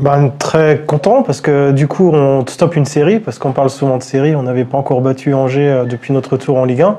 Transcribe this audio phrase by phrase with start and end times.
[0.00, 3.98] ben, Très content parce que du coup on stoppe une série, parce qu'on parle souvent
[3.98, 6.98] de série, on n'avait pas encore battu Angers euh, depuis notre retour en Ligue 1.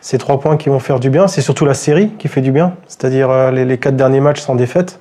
[0.00, 2.50] C'est trois points qui vont faire du bien, c'est surtout la série qui fait du
[2.50, 5.00] bien, c'est-à-dire euh, les, quatre derniers matchs sans défaite.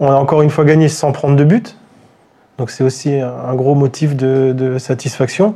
[0.00, 1.76] On a encore une fois gagné sans prendre de but,
[2.58, 5.54] donc c'est aussi un gros motif de, satisfaction.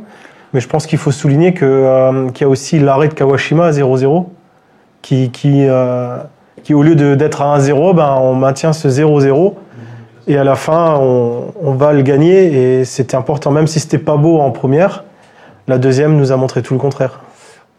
[0.55, 3.71] Mais je pense qu'il faut souligner euh, qu'il y a aussi l'arrêt de Kawashima à
[3.73, 4.27] 0-0,
[5.03, 5.67] qui, qui,
[6.63, 9.55] qui au lieu d'être à 1-0, ben, on maintient ce 0-0
[10.29, 14.17] et à la fin, on, va le gagner et c'était important, même si c'était pas
[14.17, 15.05] beau en première.
[15.67, 17.21] La deuxième nous a montré tout le contraire.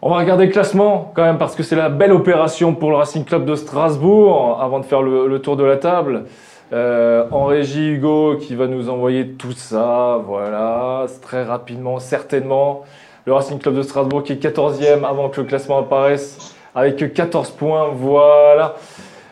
[0.01, 2.95] On va regarder le classement quand même parce que c'est la belle opération pour le
[2.95, 4.59] Racing Club de Strasbourg.
[4.61, 6.25] Avant de faire le, tour de la table,
[6.73, 10.19] euh, en régie Hugo qui va nous envoyer tout ça.
[10.25, 12.81] Voilà, très rapidement, certainement.
[13.25, 17.51] Le Racing Club de Strasbourg qui est 14e avant que le classement apparaisse avec 14
[17.51, 17.89] points.
[17.93, 18.75] Voilà.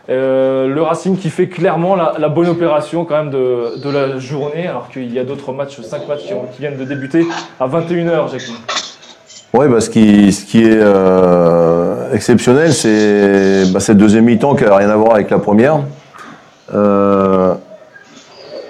[0.09, 4.89] Euh, le Racing qui fait clairement la, bonne opération quand même de, la journée, alors
[4.89, 6.21] qu'il y a d'autres matchs, 5 matchs
[6.53, 7.25] qui, viennent de débuter
[7.59, 8.51] à 21h, Jacques.
[9.53, 14.89] Oui, bah, ce, qui, est euh, exceptionnel, c'est bah, cette deuxième mi-temps qui n'a rien
[14.89, 15.79] à voir avec la première.
[16.73, 17.53] Euh,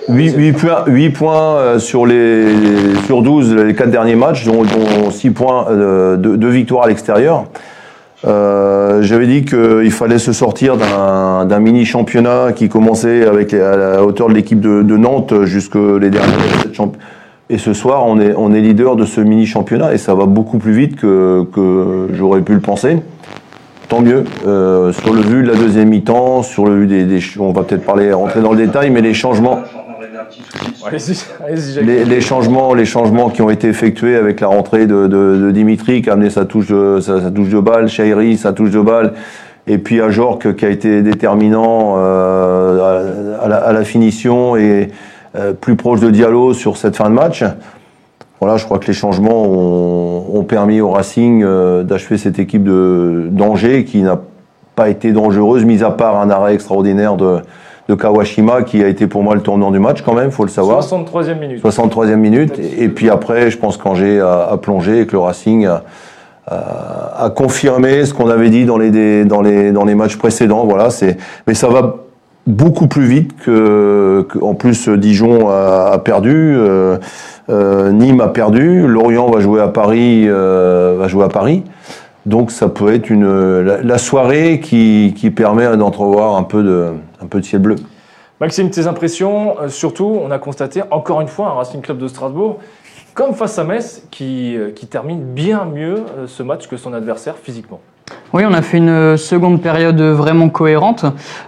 [0.07, 2.45] 8, 8, points, 8 points euh, sur, les,
[3.05, 7.45] sur 12 les 4 derniers matchs, dont, dont 6 points de, victoires à l'extérieur.
[8.25, 14.03] Euh, j'avais dit qu'il fallait se sortir d'un mini championnat qui commençait avec à la
[14.03, 16.33] hauteur de l'équipe de, Nantes jusque les derniers
[17.49, 20.25] et ce soir on est on est leader de ce mini championnat et ça va
[20.25, 22.97] beaucoup plus vite que, que j'aurais pu le penser.
[23.87, 24.25] Tant mieux.
[24.45, 27.63] Euh, sur le vu de la deuxième mi-temps, sur le vu des, des on va
[27.63, 29.59] peut-être parler rentrer dans le détail, mais les changements
[31.81, 36.13] les, changements, les changements qui ont été effectués avec la rentrée de, Dimitri qui a
[36.13, 39.13] amené sa touche de, sa, touche de balle, Shairi sa touche de balle,
[39.65, 44.89] et puis Ajork qui a été déterminant euh, à, la, finition et
[45.35, 47.43] euh, plus proche de Diallo sur cette fin de match.
[48.39, 53.27] Voilà, je crois que les changements ont, permis au Racing euh, d'achever cette équipe de
[53.31, 54.19] d'Angers qui n'a
[54.75, 57.41] pas été dangereuse, mis à part un arrêt extraordinaire de,
[57.87, 60.49] de Kawashima qui a été pour moi le tournant du match quand même, faut le
[60.49, 60.81] savoir.
[60.81, 61.63] 63e minute.
[61.63, 62.59] 63e minute.
[62.59, 65.83] Et, puis après, je pense qu'Angers a, a, plongé et que le Racing a,
[66.47, 70.65] a, confirmé ce qu'on avait dit dans les, dans les, dans les matchs précédents.
[70.65, 71.97] Voilà, c'est, mais ça va
[72.47, 76.97] beaucoup plus vite que, en plus Dijon a, perdu, euh,
[77.49, 81.63] euh, Nîmes a perdu, Lorient va jouer à Paris, euh, va jouer à Paris.
[82.27, 87.25] Donc ça peut être une, la, soirée qui, qui permet d'entrevoir un peu de, un
[87.25, 87.75] peu de ciel bleu.
[88.41, 92.07] Maxime, tes impressions, euh, surtout, on a constaté encore une fois un Racing Club de
[92.09, 92.59] Strasbourg,
[93.13, 96.93] comme face à Metz, qui, euh, qui termine bien mieux euh, ce match que son
[96.93, 97.79] adversaire physiquement.
[98.33, 101.05] Oui, on a fait une seconde période vraiment cohérente.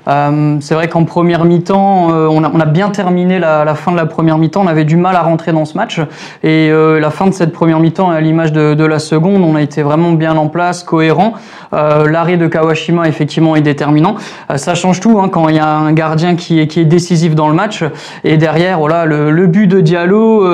[0.07, 3.75] Euh, c'est vrai qu'en première mi-temps, euh, on, a, on, a, bien terminé la, la,
[3.75, 4.61] fin de la première mi-temps.
[4.63, 5.99] On avait du mal à rentrer dans ce match.
[6.41, 9.55] Et euh, la fin de cette première mi-temps, à l'image de, de, la seconde, on
[9.55, 11.33] a été vraiment bien en place, cohérent.
[11.73, 14.15] Euh, L'arrêt de Kawashima, effectivement, est déterminant.
[14.49, 16.85] Euh, ça change tout hein, quand il y a un gardien qui est, qui est
[16.85, 17.83] décisif dans le match.
[18.23, 20.45] Et derrière, voilà, le, le but de Diallo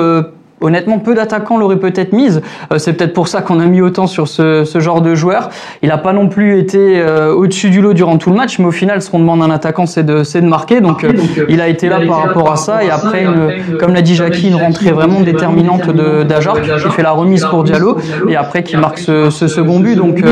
[0.60, 2.40] honnêtement, peu d'attaquants l'auraient peut-être mise.
[2.72, 5.50] Euh, c'est peut-être pour ça qu'on a mis autant sur ce, ce genre de joueur.
[5.82, 8.66] Il n'a pas non plus été euh, au-dessus du lot durant tout le match, mais
[8.66, 10.80] au final, ce qu'on demande d'un attaquant, c'est de, de marquer.
[10.80, 11.12] Donc, euh,
[11.48, 12.84] il a été là par rapport à ça.
[12.84, 17.12] Et après, une, comme l'a dit Jackie, une rentrée vraiment déterminante d'Ajor qui fait la
[17.12, 19.96] remise pour Diallo et après qui marque ce, ce second but.
[19.96, 20.22] Donc,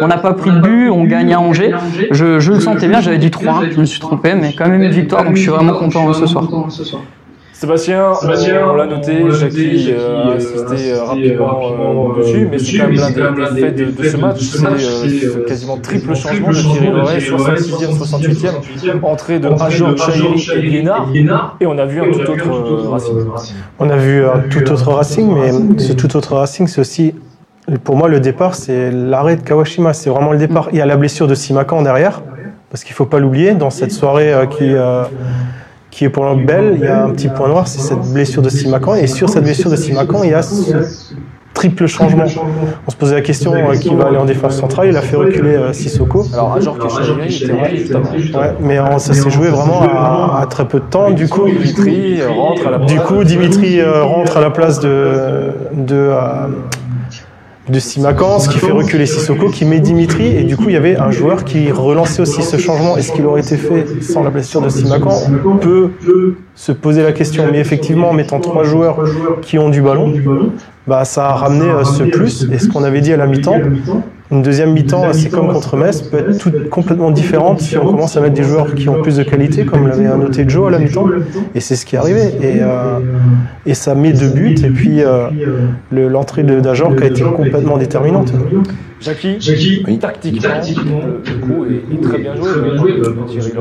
[0.00, 1.72] on n'a pas pris de but, on gagne à Angers.
[2.10, 4.82] Je, je le sentais bien, j'avais dit 3-1, je me suis trompé, mais quand même
[4.82, 6.44] une victoire, donc je suis vraiment content ce soir.
[7.64, 8.12] Sébastien,
[8.68, 12.96] on l'a noté, Jackie euh, a assisté euh, rapidement euh, dessus, mais c'est quand même
[12.96, 13.10] l'un
[13.52, 14.40] des, faits de, ce match,
[14.82, 21.56] c'est quasiment triple changement de Thierry Loret, 66e, 68e, entrée de Ajor, Chahiri et Guénard,
[21.58, 23.16] et on a vu un tout autre Racing.
[23.78, 27.14] On a vu un tout autre Racing, mais ce tout autre Racing, c'est aussi,
[27.82, 30.68] pour moi, le départ, c'est l'arrêt de Kawashima, c'est vraiment le départ.
[30.72, 32.20] Il y a la blessure de Simakan derrière,
[32.68, 34.74] parce qu'il ne faut pas l'oublier, dans cette soirée qui
[35.94, 38.42] qui est pour le belle, il y a un petit point noir, c'est cette blessure
[38.42, 38.96] de Simacan.
[38.96, 40.74] Et sur cette blessure de Simacan, il y a ce
[41.54, 42.24] triple changement.
[42.84, 44.88] On se posait la question euh, qui va aller en défense centrale.
[44.88, 46.26] Il a fait reculer euh, Sissoko.
[46.32, 46.78] Alors, Ajor
[47.28, 51.12] qui il était ouais, mais ça s'est joué vraiment à, très peu de temps.
[51.12, 52.92] Du coup, Dimitri rentre à la place.
[52.92, 56.10] Du coup, Dimitri euh, rentre à la place de, de
[56.83, 56.83] de
[57.78, 60.96] Simakan, ce qui fait reculer Sissoko, qui met Dimitri, et du coup il y avait
[60.96, 62.96] un joueur qui relançait aussi ce changement.
[62.96, 65.14] Est-ce qu'il aurait été fait sans la blessure de Simakan
[65.46, 65.90] On peut
[66.54, 68.98] se poser la question, mais effectivement en mettant trois joueurs
[69.40, 70.12] qui ont du ballon,
[70.86, 73.58] bah, ça a ramené euh, ce plus, et ce qu'on avait dit à la mi-temps,
[74.30, 78.16] une deuxième mi-temps, c'est comme contre Metz, peut être toute complètement différente si on commence
[78.16, 80.78] à mettre des joueurs qui ont plus de qualité, comme l'avait noté Joe à la
[80.78, 81.06] mi-temps.
[81.54, 82.22] Et c'est ce qui est arrivé.
[82.40, 82.98] Et, euh,
[83.66, 84.54] et ça met deux buts.
[84.64, 85.28] Et puis euh,
[85.92, 88.32] le- l'entrée de d'Ajor qui a été complètement déterminante.
[89.00, 92.52] Jackie, Jackie, tactiquement, tactiquement, le, le coup est, est très bien joué
[93.26, 93.52] Thierry.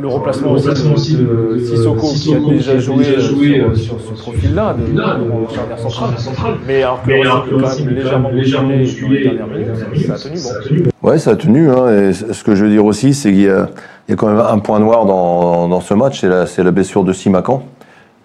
[0.00, 3.46] Le remplacement aussi de, de- de Sissoko, qui a déjà qui a joué, euh, joué,
[3.76, 6.54] sur, euh, sur ce profil-là de, charnière centrale.
[6.66, 9.76] Mais alors que quand même légèrement légèrement dernières
[10.06, 10.38] ça a tenu bon.
[10.38, 11.08] ça a tenu bon.
[11.08, 11.70] Ouais, ça a tenu.
[11.70, 13.68] Hein, et ce que je veux dire aussi, c'est qu'il y, a
[14.08, 16.62] il y a quand même un point noir dans, dans ce match, c'est la, c'est
[16.64, 17.62] la blessure de Simacan.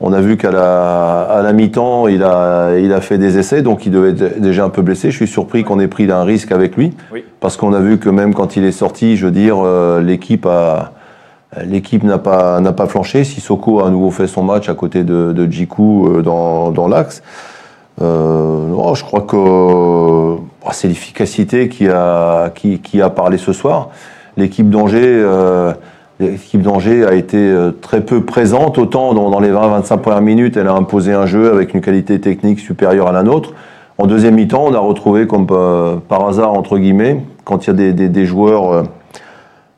[0.01, 3.61] On a vu qu'à la, à la mi-temps, il a, il a fait des essais,
[3.61, 5.09] donc il devait être déjà un peu blessé.
[5.09, 7.23] Je suis surpris qu'on ait pris un risque avec lui, Oui.
[7.39, 10.45] parce qu'on a vu que même quand il est sorti, je veux dire, euh, l'équipe
[10.47, 10.91] a,
[11.63, 13.23] l'équipe n'a pas, n'a pas flanché.
[13.23, 17.21] Sissoko a à nouveau fait son match à côté de, Djikou euh, dans, dans l'axe.
[18.01, 20.37] Euh, je crois que euh,
[20.71, 23.89] c'est l'efficacité qui a, qui, a parlé ce soir.
[24.37, 25.73] L'équipe d'Angers, euh,
[26.19, 28.77] l'équipe d'Angers a été euh, très peu présente.
[28.77, 32.59] Autant dans, les 20-25 premières minutes, elle a imposé un jeu avec une qualité technique
[32.59, 33.53] supérieure à la nôtre.
[33.97, 37.69] En deuxième mi-temps, on a retrouvé comme euh, par hasard entre guillemets, quand il y
[37.69, 38.85] a des, des, joueurs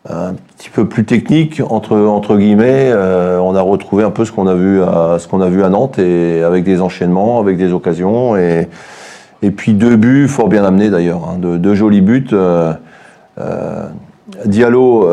[0.09, 4.31] euh, petit peu plus techniques entre entre guillemets, euh, on a retrouvé un peu ce
[4.31, 7.57] qu'on a vu à ce qu'on a vu à Nantes et avec des enchaînements, avec
[7.57, 8.67] des occasions et
[9.43, 12.27] et puis deux buts fort bien amenés d'ailleurs, hein, deux, jolis buts.
[12.33, 12.73] euh,
[13.39, 13.85] euh,
[14.45, 15.07] Diallo,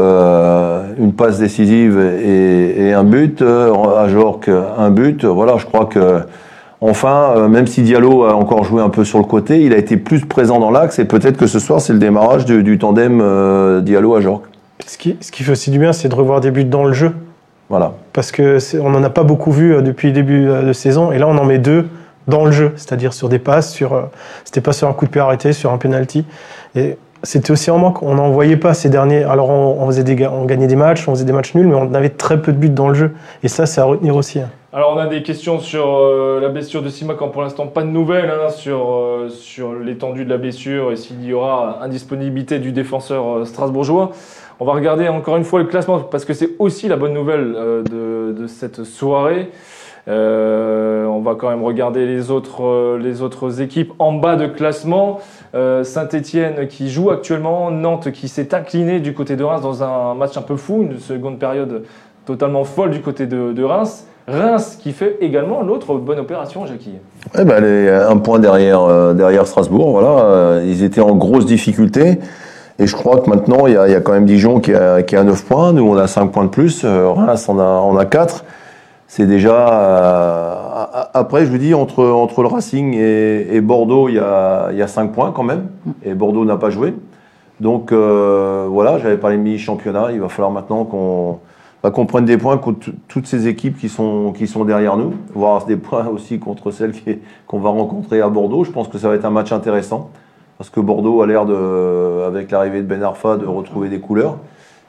[0.98, 3.42] une passe décisive et, un but.
[3.42, 5.24] Ajorc, un but.
[5.24, 6.22] Voilà, je crois que
[6.80, 9.96] enfin, même si Diallo a encore joué un peu sur le côté, il a été
[9.96, 13.80] plus présent dans l'axe et peut-être que ce soir c'est le démarrage du, tandem euh,
[13.82, 14.42] Diallo-Ajorc.
[14.86, 16.92] Ce qui, ce qui fait aussi du bien, c'est de revoir des buts dans le
[16.92, 17.12] jeu.
[17.68, 17.94] Voilà.
[18.12, 21.12] Parce que on n'en a pas beaucoup vu euh, depuis le début euh, de saison.
[21.12, 21.88] Et là, on en met deux
[22.28, 22.72] dans le jeu.
[22.76, 24.02] C'est-à-dire sur des passes, sur, euh,
[24.44, 26.24] c'était pas sur un coup de pied arrêté, sur un penalty.
[26.74, 28.02] Et c'était aussi en manque.
[28.02, 29.24] On n'en voyait pas ces derniers.
[29.24, 31.76] Alors, on, on faisait des, on gagnait des matchs, on faisait des matchs nuls, mais
[31.76, 33.14] on avait très peu de buts dans le jeu.
[33.42, 34.40] Et ça, c'est à retenir aussi.
[34.40, 34.50] hein.
[34.74, 37.28] Alors on a des questions sur euh, la blessure de Simacan.
[37.28, 41.24] Pour l'instant, pas de nouvelles hein, sur, euh, sur l'étendue de la blessure et s'il
[41.24, 44.10] y aura indisponibilité du défenseur euh, strasbourgeois.
[44.60, 47.54] On va regarder encore une fois le classement parce que c'est aussi la bonne nouvelle
[47.56, 49.50] euh, de, cette soirée.
[50.06, 54.46] Euh, on va quand même regarder les autres, euh, les autres équipes en bas de
[54.46, 55.20] classement.
[55.54, 60.36] Saint-Etienne qui joue actuellement, Nantes qui s'est incliné du côté de Reims dans un match
[60.36, 61.84] un peu fou, une seconde période
[62.26, 64.08] totalement folle du côté de, Reims.
[64.26, 66.94] Reims qui fait également l'autre bonne opération, Jackie.
[67.34, 69.92] Elle est un point derrière, derrière Strasbourg.
[69.92, 72.18] Voilà, ils étaient en grosse difficulté.
[72.78, 75.22] Et je crois que maintenant, il y a, quand même Dijon qui a, qui a
[75.22, 75.72] 9 points.
[75.72, 76.82] Nous, on a 5 points de plus.
[76.84, 78.44] Euh, Reims en a, a 4.
[79.06, 79.68] C'est déjà.
[79.68, 80.54] euh,
[81.14, 84.82] après, je vous dis, entre, entre le Racing et, Bordeaux, il y, a, il y
[84.82, 85.68] a 5 points quand même.
[86.04, 86.94] Et Bordeaux n'a pas joué.
[87.60, 90.12] Donc euh, voilà, j'avais parlé de mini-championnat.
[90.12, 91.38] Il va falloir maintenant qu'on
[91.82, 95.64] bah, prenne des points contre toutes ces équipes qui sont, qui sont derrière nous, voire
[95.64, 96.92] des points aussi contre celles
[97.46, 98.64] qu'on va rencontrer à Bordeaux.
[98.64, 100.10] Je pense que ça va être un match intéressant,
[100.58, 104.38] parce que Bordeaux a l'air, de, avec l'arrivée de Ben Arfa, de retrouver des couleurs.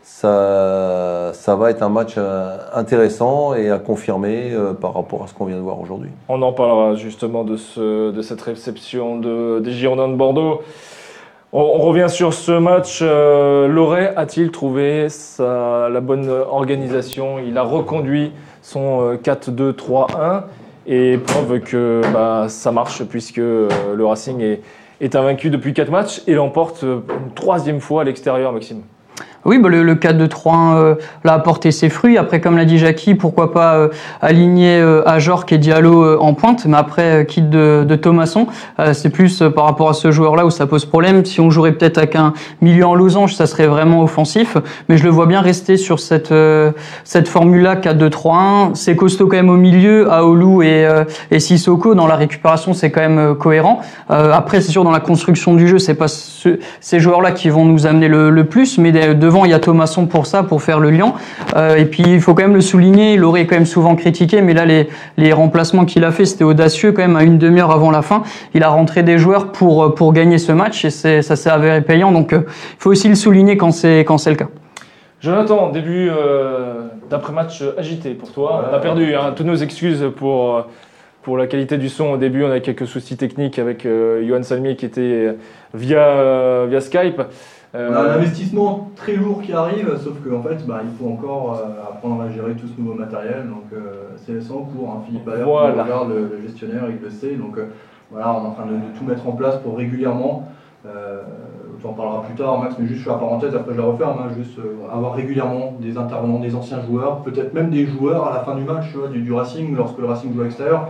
[0.03, 5.27] Ça, ça va être un match euh, intéressant et à confirmer euh, par rapport à
[5.27, 6.09] ce qu'on vient de voir aujourd'hui.
[6.29, 10.61] On en parlera justement de, ce, de cette réception de, des Girondins de Bordeaux.
[11.57, 12.99] On, revient sur ce match.
[13.01, 15.07] Euh, a-t-il trouvé
[15.39, 17.39] la bonne organisation?
[17.39, 20.43] Il a reconduit son euh, 4-2-3-1
[20.85, 24.61] et preuve que bah, ça marche puisque euh, le Racing est,
[25.01, 28.83] est invaincu depuis 4 matchs et l'emporte euh, une troisième fois à l'extérieur, Maxime.
[29.45, 32.17] Oui, bah, le, le 4-2-3-1 euh, là, a porté ses fruits.
[32.17, 33.89] Après, comme l'a dit Jackie, pourquoi pas euh,
[34.21, 35.03] aligner euh,
[35.49, 36.65] et Diallo euh, en pointe.
[36.65, 37.95] Mais après, euh, quitte de, de
[38.79, 41.23] euh, c'est plus par rapport à ce joueur-là où ça pose problème.
[41.25, 44.57] Si on jouerait peut-être avec un milieu en losange, ça serait vraiment offensif.
[44.89, 46.33] Mais je le vois bien rester sur cette,
[47.03, 48.73] cette formule-là 4-2-3-1.
[48.73, 50.11] C'est costaud quand même au milieu.
[50.11, 50.87] Aoulou et,
[51.29, 53.81] et Sissoko, dans la récupération, c'est quand même cohérent.
[54.09, 57.65] Après, c'est sûr, dans la construction du jeu, c'est pas ce- ces joueurs-là qui vont
[57.65, 60.61] nous amener le, le plus, mais de- devant, il y a Thomasson pour ça, pour
[60.61, 61.13] faire le lien.
[61.55, 64.41] Euh, et puis, il faut quand même le souligner, Laurie est quand même souvent critiqué,
[64.41, 64.87] mais là, les,
[65.17, 68.23] les remplacements qu'il a fait, c'était audacieux quand même, à une demi-heure avant la fin.
[68.53, 71.49] Il a rentré des joueurs pour, euh, pour gagner ce match, et c'est- ça s'est
[71.49, 74.47] avéré payant, donc euh, il faut aussi le souligner quand c'est quand c'est le cas.
[75.19, 78.65] Jonathan, début euh, d'après-match agité pour toi.
[78.71, 80.61] On a perdu, hein, toutes nos excuses pour, euh,
[81.23, 82.43] pour la qualité du son au début.
[82.43, 85.35] On a quelques soucis techniques avec euh, Johan Salmier qui était
[85.73, 87.21] via, euh, via Skype.
[87.75, 91.11] Euh, On a un investissement très lourd qui arrive, sauf qu'en fait, bah, il faut
[91.11, 93.47] encore euh, apprendre à gérer tout ce nouveau matériel.
[93.49, 94.91] Donc, euh, c'est en cours.
[94.91, 95.03] Hein.
[95.05, 95.83] Philippe Allaire, Voilà.
[95.83, 97.35] regarde le, le gestionnaire, il le sait.
[97.35, 97.57] Donc,
[98.11, 100.47] voilà, on est en train de, de tout mettre en place pour régulièrement
[100.85, 101.23] Euh,
[101.81, 104.17] tu en parleras plus tard, Max, mais juste sur la parenthèse, après je la referme,
[104.19, 108.33] hein, juste euh, avoir régulièrement des intervenants, des anciens joueurs, peut-être même des joueurs à
[108.35, 110.89] la fin du match, tu vois, du, du Racing, lorsque le Racing joue à l'extérieur.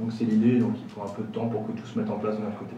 [0.00, 2.10] Donc c'est l'idée, donc il faut un peu de temps pour que tout se mette
[2.10, 2.74] en place de notre côté.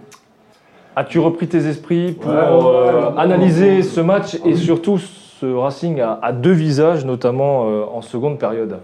[0.98, 3.82] As-tu repris tes esprits pour Ouais, ouais, euh, ouais, analyser ouais.
[3.82, 4.56] ce match Ah et oui.
[4.56, 8.78] surtout ce Racing à, à deux visages, notamment euh, en seconde période?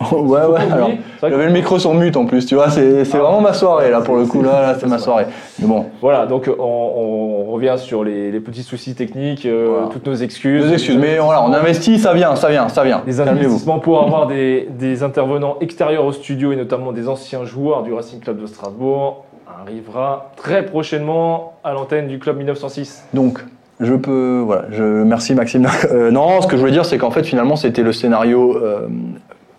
[0.12, 0.60] Ouais, ouais.
[0.72, 3.20] Alors, j'avais le micro sur mute en plus, tu vois, c'est c'est Ah.
[3.20, 5.26] vraiment ma soirée là pour le coup, là, là c'est ma soirée.
[5.58, 9.86] Mais bon, Voilà, donc on, on revient sur les, les petits soucis techniques, euh, Voilà.
[9.88, 10.64] toutes nos excuses.
[10.64, 13.02] deux excuses, mais voilà, on investit, ça vient, ça vient, ça vient.
[13.06, 17.82] Les investissements pour avoir des, des intervenants extérieurs au studio et notamment des anciens joueurs
[17.82, 19.24] du Racing Club de Strasbourg
[19.60, 23.04] arrivera très prochainement à l'antenne du club 1906.
[23.14, 23.40] Donc,
[23.80, 24.42] je peux.
[24.44, 25.66] Voilà, je, merci Maxime.
[25.90, 28.88] Euh, non, ce que je voulais dire, c'est qu'en fait, finalement, c'était le scénario euh,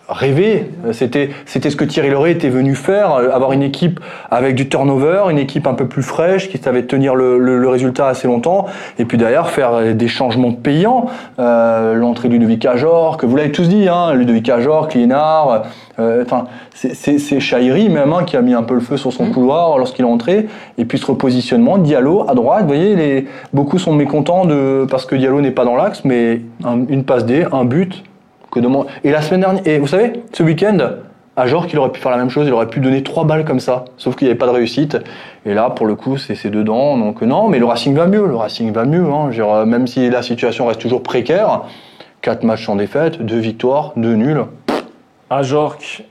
[0.09, 0.69] rêvé.
[0.91, 3.99] C'était, c'était ce que Thierry Loret était venu faire, euh, avoir une équipe
[4.31, 7.69] avec du turnover, une équipe un peu plus fraîche, qui savait tenir le, le- le
[7.69, 8.65] résultat assez longtemps,
[8.97, 11.05] et puis derrière faire des changements payants.
[11.39, 15.63] Euh, l'entrée de Ludovic Ajor, que vous l'avez tous dit, hein, Ludovic Ajor, Klienard,
[15.99, 19.31] euh, enfin, c'est- Chahiri même hein, qui a mis un peu le feu sur son
[19.31, 20.47] couloir lorsqu'il est entré.
[20.77, 25.05] Et puis ce repositionnement, Diallo à droite, vous voyez, les, beaucoup sont mécontents de, parce
[25.05, 28.03] que Diallo n'est pas dans l'axe, mais un- une passe D, un but.
[29.03, 30.77] Et la semaine dernière, vous savez, ce week-end,
[31.35, 33.61] Ajor qu'il aurait pu faire la même chose, il aurait pu donner trois balles comme
[33.61, 34.97] ça, sauf qu'il n'y avait pas de réussite.
[35.45, 36.97] Et là, pour le coup, c'est dedans.
[36.97, 39.05] Donc non, mais le Racing va mieux, le Racing va mieux.
[39.05, 39.65] Hein.
[39.65, 41.61] Même si la situation reste toujours précaire,
[42.21, 44.45] quatre matchs sans défaite, deux victoires, deux nuls.
[45.29, 46.03] Ajorc,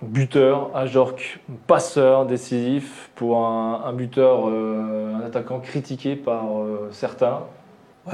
[0.00, 7.40] buteur, Ajorc, passeur décisif pour un, un buteur, euh, un attaquant critiqué par euh, certains.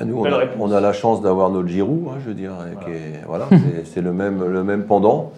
[0.04, 0.56] Nous, on a, réponse.
[0.60, 2.52] on a la chance d'avoir notre Giroud, hein, je veux dire.
[3.26, 3.46] Voilà,
[3.84, 5.32] c'est- le même, le même pendant.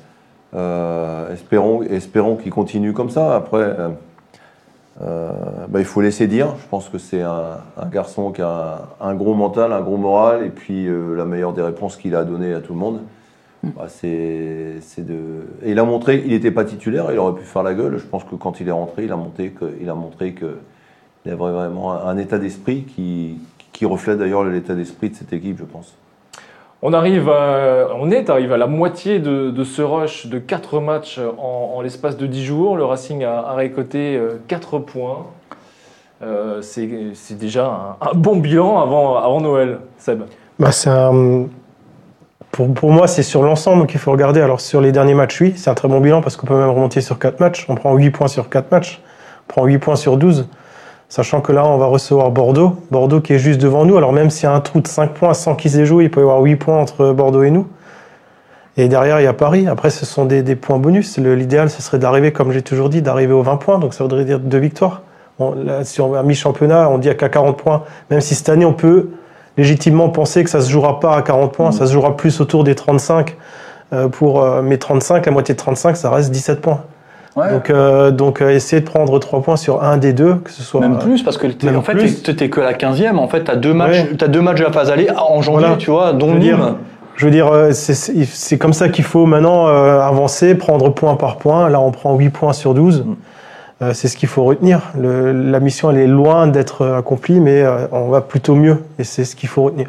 [0.54, 3.36] Euh, espérons espérons qu'il continue comme ça.
[3.36, 3.88] Après, euh,
[5.02, 5.30] euh,
[5.68, 6.48] bah, il faut laisser dire.
[6.60, 9.96] Je pense que c'est un, un garçon qui a un, un gros mental, un gros
[9.96, 13.00] moral, et puis euh, la meilleure des réponses qu'il a données à tout le monde.
[13.62, 15.46] Bah, c'est de.
[15.62, 17.98] Et il a montré, il n'était pas titulaire, il aurait pu faire la gueule.
[17.98, 20.56] Je pense que quand il est rentré, il a montré que, il a montré que
[21.26, 23.38] il avait vraiment un, un état d'esprit qui,
[23.72, 25.94] qui reflète d'ailleurs l'état d'esprit de cette équipe, je pense.
[26.82, 30.80] On, arrive à- on est arrivé à la moitié de, de ce rush de 4
[30.80, 32.76] matchs en, en l'espace de 10 jours.
[32.76, 35.26] Le Racing a, a récolté 4 points.
[36.22, 40.22] Euh, c'est déjà un, un bon bilan avant, avant Noël, Seb.
[40.58, 41.46] Bah, un-
[42.50, 44.40] pour, pour moi, c'est sur l'ensemble qu'il faut regarder.
[44.40, 46.68] Alors, sur les derniers matchs, oui, c'est un très bon bilan parce qu'on peut même
[46.70, 47.64] remonter sur 4 matchs.
[47.68, 49.00] On prend 8 points sur 4 matchs.
[49.48, 50.46] On prend 8 points sur 12.
[51.10, 52.76] Sachant que là, on va recevoir Bordeaux.
[52.92, 53.96] Bordeaux qui est juste devant nous.
[53.96, 56.10] Alors, même s'il y a un trou de 5 points sans qu'ils aient joué, il
[56.10, 57.66] peut y avoir 8 points entre Bordeaux et nous.
[58.76, 59.66] Et derrière, il y a Paris.
[59.66, 61.18] Après, ce sont des, points bonus.
[61.18, 63.78] L'idéal, ce serait d'arriver, comme j'ai toujours dit, d'arriver aux 20 points.
[63.80, 65.02] Donc, ça voudrait dire deux victoires.
[65.40, 67.82] Là, sur un mi-championnat, on dit qu'à 40 points.
[68.10, 69.10] Même si cette année, on peut
[69.56, 72.62] légitimement penser que ça se jouera pas à 40 points, ça se jouera plus autour
[72.62, 73.36] des 35.
[73.92, 76.82] Euh, pour euh, mes 35, la moitié de 35, ça reste 17 points.
[77.40, 77.50] Ouais.
[77.52, 80.62] Donc, euh, donc euh, essayer de prendre 3 points sur un des deux, que ce
[80.62, 80.80] soit.
[80.80, 81.94] Même plus, parce que t'es- en fait,
[82.36, 83.18] t'es- que la 15e.
[83.18, 84.16] En fait, t'as deux matchs, Ouais.
[84.18, 85.76] t'as deux matchs de la phase aller en janvier, Voilà.
[85.76, 86.74] tu vois, dont Nîmes.
[87.16, 91.36] Je veux dire, euh, c'est- comme ça qu'il faut maintenant euh, avancer, prendre point par
[91.36, 91.68] point.
[91.68, 93.04] Là, on prend 8 points sur 12.
[93.06, 93.14] Mm.
[93.82, 94.80] Euh, c'est ce qu'il faut retenir.
[94.98, 98.78] Le- la mission, elle est loin d'être euh, accomplie, mais euh, on va plutôt mieux.
[98.98, 99.88] Et c'est ce qu'il faut retenir.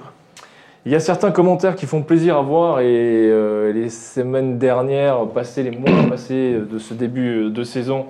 [0.86, 5.26] Il y a certains commentaires qui font plaisir à voir et euh, les semaines dernières,
[5.28, 8.08] passées, les mois passés de ce début de saison,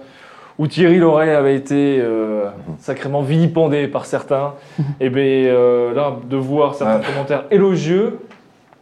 [0.57, 2.45] où Thierry Loret avait été euh,
[2.79, 4.53] sacrément vilipendé par certains,
[5.01, 7.05] et bien euh, là, de voir certains Ouais.
[7.13, 8.19] commentaires élogieux,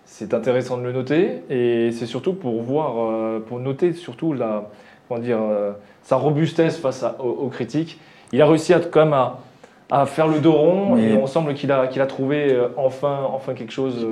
[0.05, 4.69] c'est intéressant de le noter et c'est surtout pour voir, euh, pour noter surtout la,
[5.07, 5.71] comment dire, euh,
[6.03, 7.99] sa robustesse face à- aux, aux critiques.
[8.33, 9.39] Il a réussi à quand même à,
[9.91, 12.67] à faire le dos rond Mais- et on semble qu'il a, qu'il a trouvé euh,
[12.77, 14.05] enfin, enfin quelque chose.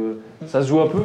[0.45, 0.99] Ça se joue un peu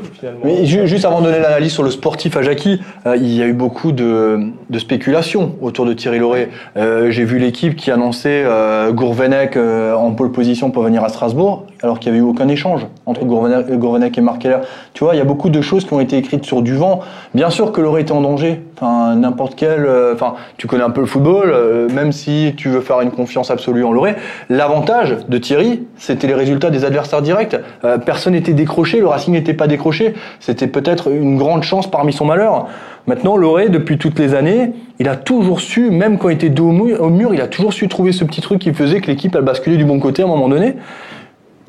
[0.64, 3.54] juste avant de donner l'analyse sur le sportif à Jackie, euh, il y a eu
[3.54, 6.50] beaucoup de, spéculations autour de Thierry Loret.
[6.76, 11.08] Euh, J'ai vu l'équipe qui annonçait euh, Gourvenec euh, en pole position pour venir à
[11.08, 14.58] Strasbourg, alors qu'il n'y avait eu aucun échange entre Gourvenec, et Marc Keller.
[14.92, 17.00] Tu vois, il y a beaucoup de choses qui ont été écrites sur du vent.
[17.34, 18.60] Bien sûr que Loret était en danger.
[18.76, 19.86] Enfin, n'importe quel.
[19.86, 21.54] euh, Enfin, tu connais un peu le football,
[21.92, 24.16] même si tu veux faire une confiance absolue en Loret.
[24.50, 27.56] L'avantage de Thierry, c'était les résultats des adversaires directs.
[28.04, 30.14] Personne n'était décroché, le Racing n'était pas décroché.
[30.40, 32.66] C'était peut-être une grande chance parmi son malheur.
[33.06, 36.68] Maintenant, Loré, depuis toutes les années, il a toujours su, même quand il était dos
[36.68, 39.06] au mu- au mur, il a toujours su trouver ce petit truc qui faisait que
[39.08, 40.76] l'équipe a basculé du bon côté à un moment donné.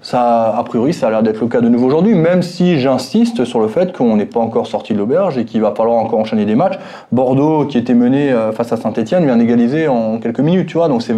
[0.04, 3.46] Ça, a priori, ça a l'air d'être le cas de nouveau aujourd'hui, même si j'insiste
[3.46, 6.20] sur le fait qu'on n'est pas encore sorti de l'auberge et qu'il va falloir encore
[6.20, 6.78] enchaîner des matchs.
[7.14, 10.90] Bordeaux, qui était mené euh, face à Saint-Etienne, vient d'égaliser en quelques minutes, tu vois.
[10.90, 11.16] Donc, c'est,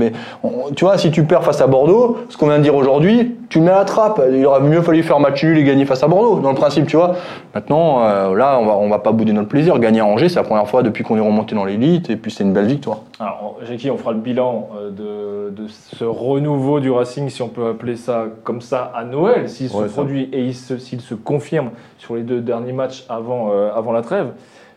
[0.76, 3.60] tu vois, si tu perds face à Bordeaux, ce qu'on vient de dire aujourd'hui, tu
[3.60, 4.22] le mets à la trappe.
[4.32, 6.88] Il aurait mieux fallu faire match nul et gagner face à Bordeaux, dans le principe,
[6.88, 7.16] tu vois.
[7.54, 9.78] Maintenant, euh, là, on va, on va pas bouder notre plaisir.
[9.80, 12.32] Gagner à Angers, c'est la première fois depuis qu'on est remonté dans l'élite, et puis
[12.32, 13.00] c'est une belle victoire.
[13.20, 17.50] Alors, Jackie, on fera le bilan euh, de, de ce renouveau du Racing, si on
[17.50, 19.94] peut appeler ça comme ça, à Noël, s'il se Ouais, ça.
[19.94, 23.92] produit et il se- s'il se confirme sur les deux derniers matchs avant, euh, avant
[23.92, 24.28] la trêve.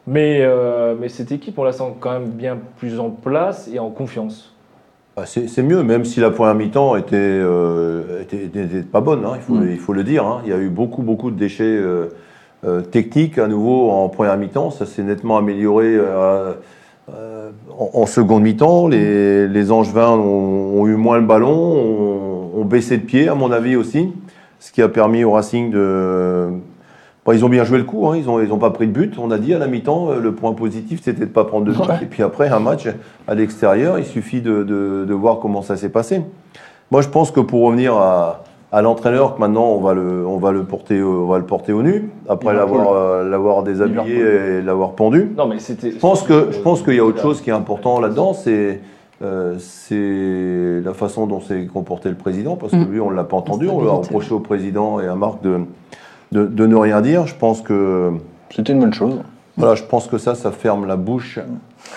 [0.06, 3.78] Mais, euh, mais cette équipe, on la sent quand même bien plus en place et
[3.78, 4.54] en confiance.
[5.18, 9.40] Bah, c'est mieux, même si la première mi-temps était, euh, était, pas bonne, hein, il,
[9.40, 9.68] faut, Mm.
[9.72, 10.24] il faut le dire.
[10.24, 10.42] hein.
[10.44, 12.06] Il y a eu beaucoup, beaucoup de déchets euh,
[12.64, 14.70] euh, techniques à nouveau en première mi-temps.
[14.70, 15.98] Ça s'est nettement amélioré
[17.08, 18.86] en, en seconde mi-temps.
[18.86, 23.34] Les, les Angevins ont, ont eu moins le ballon, ont, ont baissé de pied, à
[23.34, 24.12] mon avis aussi,
[24.60, 26.48] ce qui a permis au Racing de.
[27.28, 28.92] Bon, ils ont bien joué le coup, hein, ils n'ont ils ont pas pris de
[28.92, 29.16] but.
[29.18, 31.66] On a dit à la mi-temps, euh, le point positif, c'était de ne pas prendre
[31.66, 31.80] de but.
[31.80, 31.98] Ouais.
[32.00, 32.88] Et puis après, un match
[33.26, 36.22] à l'extérieur, il suffit de, de- de voir comment ça s'est passé.
[36.90, 40.38] Moi, je pense que pour revenir à, à l'entraîneur, que maintenant, on va le, on
[40.38, 44.16] va le, porter, au- on va le porter au nu, après l'avoir euh, l'avoir déshabillé
[44.20, 45.30] et l'avoir pendu.
[45.36, 45.90] Non, mais c'était.
[45.90, 48.80] Je pense qu'il y a autre chose qui est important là-dedans, c'est
[49.20, 52.90] euh, c'est la façon dont s'est comporté le président, parce que Mm.
[52.90, 55.58] lui, on ne l'a pas entendu, on l'a reproché au président et à Marc de,
[56.32, 57.26] de, de ne rien dire.
[57.26, 58.12] Je pense que
[58.54, 59.16] C'était une bonne chose.
[59.56, 61.38] voilà, je pense que ça, ça ferme la bouche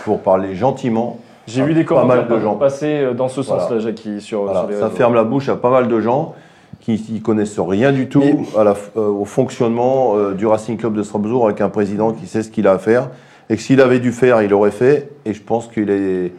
[0.06, 1.20] pour parler gentiment.
[1.48, 2.56] J'ai vu des Pas mal commentaires de gens.
[2.56, 3.64] passer euh, dans ce Voilà.
[3.64, 4.96] sens-là, Jackie, sur, Voilà, sur les ça réseaux.
[4.96, 6.36] ferme la bouche à pas mal de gens
[6.80, 10.46] qui n'y connaissent rien du tout Mais- à la f- euh, au fonctionnement euh, du
[10.48, 13.10] Racing Club de Strasbourg avec un président qui sait ce qu'il a à faire
[13.50, 15.10] et que s'il avait dû faire, il l'aurait fait.
[15.26, 16.32] Et je pense qu'il est,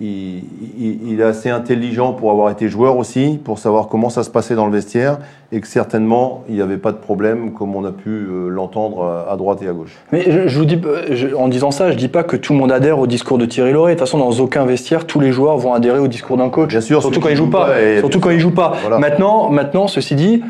[0.00, 0.38] il,
[0.78, 4.30] il- il est assez intelligent pour avoir été joueur aussi, pour savoir comment ça se
[4.30, 5.18] passait dans le vestiaire
[5.52, 9.04] et que certainement il n'y avait pas de problème comme on a pu euh, l'entendre
[9.04, 9.96] à- à droite et à gauche.
[10.10, 12.58] Mais je, je vous dis, je- en disant ça, je dis pas que tout le
[12.58, 13.94] monde adhère au discours de Thierry Loret.
[13.94, 16.70] De toute façon, dans aucun vestiaire, tous les joueurs vont adhérer au discours d'un coach.
[16.70, 17.66] Bien sûr, surtout quand qui il joue joue pas.
[17.66, 18.72] pas Surtout quand il joue pas.
[18.80, 18.98] Voilà.
[18.98, 20.42] Maintenant, maintenant, ceci dit,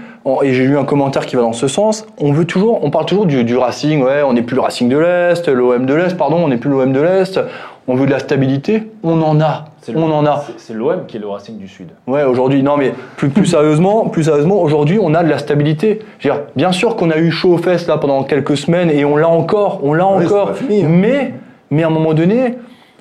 [0.43, 2.07] et j'ai lu un commentaire qui va dans ce sens.
[2.19, 4.03] On veut toujours, on parle toujours du, du Racing.
[4.03, 6.71] Ouais, on n'est plus le Racing de l'Est, l'OM de l'Est, pardon, on n'est plus
[6.71, 7.39] l'OM de l'Est.
[7.87, 8.91] On veut de la stabilité.
[9.03, 9.67] On en a.
[9.83, 10.45] C'est le- On en a.
[10.57, 11.89] c'est- l'OM qui est le Racing du Sud.
[12.07, 16.01] Ouais, aujourd'hui, non, mais plus, plus sérieusement, plus sérieusement, aujourd'hui, on a de la stabilité.
[16.19, 18.91] Je veux dire, bien sûr qu'on a eu chaud aux fesses là pendant quelques semaines
[18.91, 20.55] et on l'a encore, on l'a encore.
[20.57, 20.89] fini, hein.
[20.89, 21.35] Mais,
[21.71, 22.55] mais à un moment donné,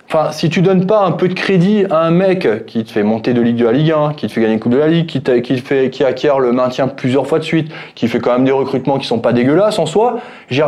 [0.07, 3.03] enfin, si tu donnes pas un peu de crédit à un mec qui te fait
[3.03, 4.87] monter de Ligue 2 à Ligue 1, qui te fait gagner une Coupe de la
[4.87, 8.33] Ligue, qui, qui, fait, qui acquiert le maintien plusieurs fois de suite, qui fait quand
[8.33, 10.19] même des recrutements qui sont pas dégueulasses en soi,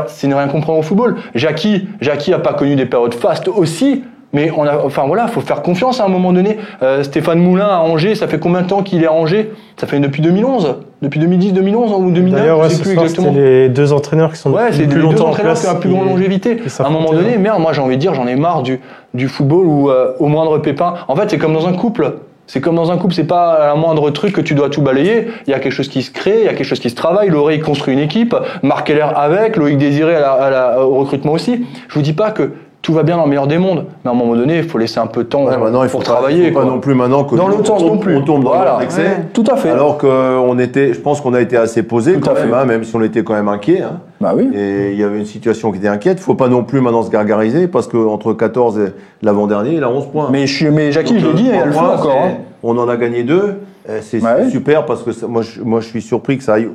[0.07, 1.17] c'est ne rien comprendre au football.
[1.35, 4.03] Jackie, Jackie a pas connu des périodes fastes aussi.
[4.35, 6.57] Mais on a, enfin voilà, faut faire confiance à un moment donné.
[6.83, 9.51] Euh, Stéphane Moulin à Angers, ça fait combien de temps qu'il est à Angers?
[9.77, 12.93] Ça fait depuis 2011, depuis 2010, 2011 ou 2009, D'ailleurs, ouais, je sais ce plus
[12.93, 13.29] soir, exactement.
[13.33, 15.61] c'était les deux entraîneurs qui sont Ouais, c'est plus les deux longtemps en entraîneurs place.
[15.63, 16.57] qui ont la plus grande longévité.
[16.79, 18.79] À un moment donné, merde, moi j'ai envie de dire, j'en ai marre du,
[19.13, 20.93] du football où euh, au moindre pépin.
[21.07, 22.13] En fait, c'est comme dans un couple.
[22.47, 25.29] C'est comme dans un couple, c'est pas un moindre truc que tu dois tout balayer.
[25.47, 26.95] Il y a quelque chose qui se crée, il y a quelque chose qui se
[26.95, 27.29] travaille.
[27.29, 31.31] Laurie construit une équipe, Marc Keller avec, Loïc Désiré à la- à la- au recrutement
[31.31, 31.65] aussi.
[31.87, 32.51] Je vous dis pas que
[32.85, 34.77] tout va bien dans le meilleur des mondes, mais à un moment donné, il faut
[34.77, 36.51] laisser un peu de temps Ouais, maintenant, il faut pour travailler.
[36.51, 36.69] pas quoi.
[36.69, 38.15] non plus maintenant que Dans l'autre sens on- non plus.
[38.15, 38.77] On tombe dans Voilà.
[38.79, 39.01] l'excès.
[39.01, 39.71] Ouais, tout à fait.
[39.71, 42.55] Alors qu'on était, je pense qu'on a été assez posé Tout quand à même, fait.
[42.55, 43.81] hein, même si on était quand même inquiet.
[43.81, 44.01] hein.
[44.21, 44.49] bah oui.
[44.55, 46.19] Et il y avait une situation qui était inquiète.
[46.19, 48.93] Il faut pas non plus maintenant se gargariser parce qu'entre 14 et
[49.23, 50.27] l'avant-dernier, il a 11 points.
[50.31, 52.11] Mais, je suis, mais Jackie, je l'ai dit, euh, elle le pour encore.
[52.23, 52.31] hein.
[52.61, 53.55] On en a gagné deux.
[53.89, 54.29] Euh, C'est Ouais.
[54.43, 56.69] c'est super parce que ça- moi, je, moi, je suis surpris que ça aille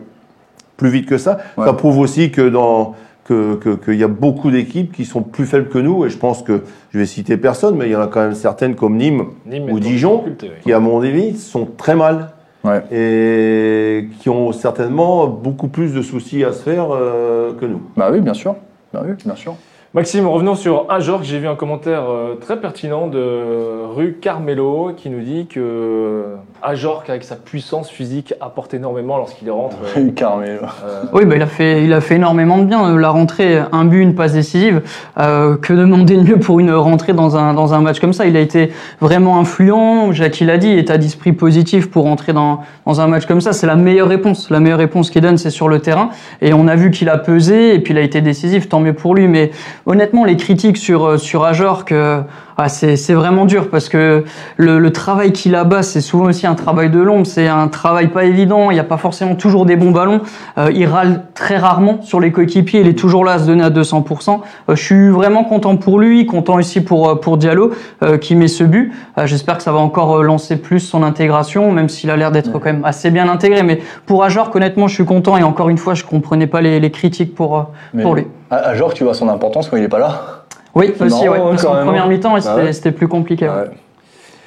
[0.76, 1.38] plus vite que ça.
[1.56, 2.94] Ça prouve aussi que dans
[3.30, 6.04] que- que- qu'il y a beaucoup d'équipes qui sont plus faibles que nous.
[6.04, 6.62] Et je pense que
[6.92, 9.26] je vais citer personne, mais il y en a quand même certaines comme Nîmes
[9.70, 10.50] ou Dijon oui.
[10.62, 12.30] qui, à mon avis, sont très mal
[12.64, 12.82] Ouais.
[12.92, 17.80] et qui ont certainement beaucoup plus de soucis à se faire euh, que nous.
[17.96, 18.56] Bah oui, bien sûr.
[18.92, 19.54] Bah oui, bien sûr.
[19.94, 21.22] Maxime, revenons sur Ajorc.
[21.24, 26.24] J'ai vu un commentaire euh, très pertinent de Rue Carmelo qui nous dit que
[26.62, 29.76] Ajorc, avec sa puissance physique, apporte énormément lorsqu'il rentre.
[29.96, 32.96] euh, euh, Oui, bah, il, a fait, il a fait énormément de bien.
[32.98, 34.82] La rentrée, un but, une passe décisive.
[35.18, 38.26] Euh, que demander de mieux pour une rentrée dans un, dans un match comme ça?
[38.26, 40.12] Il a été vraiment influent.
[40.12, 43.52] Jacques l'a dit, état d'esprit positif pour rentrer dans, dans un match comme ça.
[43.52, 44.50] C'est la meilleure réponse.
[44.50, 46.10] La meilleure réponse qu'il donne, c'est sur le terrain.
[46.42, 48.68] Et on a vu qu'il a pesé et puis il a été décisif.
[48.68, 49.28] Tant mieux pour lui.
[49.28, 49.50] Mais
[49.86, 52.22] honnêtement, les critiques sur, euh, sur Ajorc, euh,
[52.56, 54.24] ah, c'est c'est vraiment dur parce que
[54.56, 57.26] le, le travail qu'il a bas, c'est souvent aussi un travail de l'ombre.
[57.26, 58.70] C'est un travail pas évident.
[58.70, 60.20] Il n'y a pas forcément toujours des bons ballons.
[60.58, 62.80] Euh, il râle très rarement sur les coéquipiers.
[62.80, 64.40] Il est toujours là à se donner à 200%.
[64.68, 68.34] Euh, je suis vraiment content pour lui, content aussi pour, euh, pour Diallo euh, qui
[68.36, 68.92] met ce but.
[69.18, 72.30] Euh, J'espère que ça va encore euh, lancer plus son intégration, même s'il a l'air
[72.30, 73.62] d'être quand même assez bien intégré.
[73.62, 75.36] Mais pour Ajorc, honnêtement, je suis content.
[75.36, 78.26] Et encore une fois, je comprenais pas les, les critiques pour, Mais pour lui.
[78.74, 80.44] Jorge, tu vois son importance quand il est pas là?
[80.74, 81.38] Oui, aussi, ouais.
[81.38, 82.08] hein, Parce qu'en même, première hein.
[82.08, 83.48] mi-temps, ouais, Ah c'était plus compliqué.
[83.48, 83.54] ouais.
[83.54, 83.70] Ouais.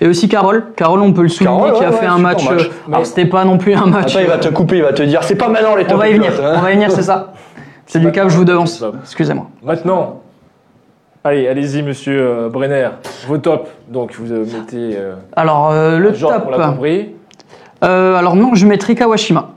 [0.01, 0.65] Et aussi Carole.
[0.75, 2.49] Carole, on peut le souligner, Carole, qui a ouais, fait ouais, un match.
[2.49, 2.63] match.
[2.65, 4.11] euh, Alors, c'était pas non plus un match.
[4.15, 5.97] Attends, il va te couper, il va te dire c'est pas maintenant les On top
[5.99, 6.55] va y venir, hein.
[6.57, 7.33] on va y venir, c'est ça.
[7.85, 8.83] C'est du cap, je vous devance.
[9.03, 9.47] Excusez-moi.
[9.61, 10.21] Maintenant,
[11.25, 12.89] allez, allez-y, monsieur euh, Brenner,
[13.27, 13.69] vos tops.
[13.89, 14.97] Donc, vous euh, mettez.
[14.97, 16.43] euh, Alors, euh, le genre, top.
[16.47, 17.09] on l'a compris.
[17.83, 19.49] Euh, alors, non, je mettrai Kawashima.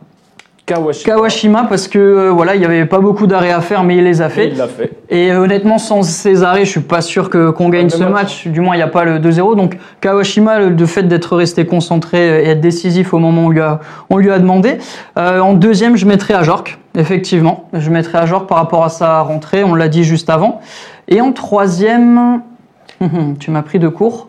[0.66, 1.14] Kawashima.
[1.14, 4.02] Kawashima, parce que euh, voilà, il y avait pas beaucoup d'arrêts à faire, mais il
[4.02, 4.48] les a Et fait.
[4.48, 4.90] Il l'a fait.
[5.11, 8.11] Et euh, honnêtement, sans ces arrêts, je suis pas sûr que qu'on gagne ce match.
[8.11, 8.46] match.
[8.48, 9.55] Du moins, il n'y a pas le 2-0.
[9.55, 13.50] Donc Kawashima, le, le fait d'être resté concentré et être décisif au moment où on
[13.50, 13.79] lui a,
[14.11, 14.79] on lui a demandé.
[15.16, 16.79] Euh, en deuxième, je mettrai Ajorc.
[16.96, 19.62] Effectivement, je mettrai Ajorc par rapport à sa rentrée.
[19.62, 20.61] On l'a dit juste avant.
[21.07, 22.40] Et en troisième,
[23.38, 24.29] tu m'as pris de court.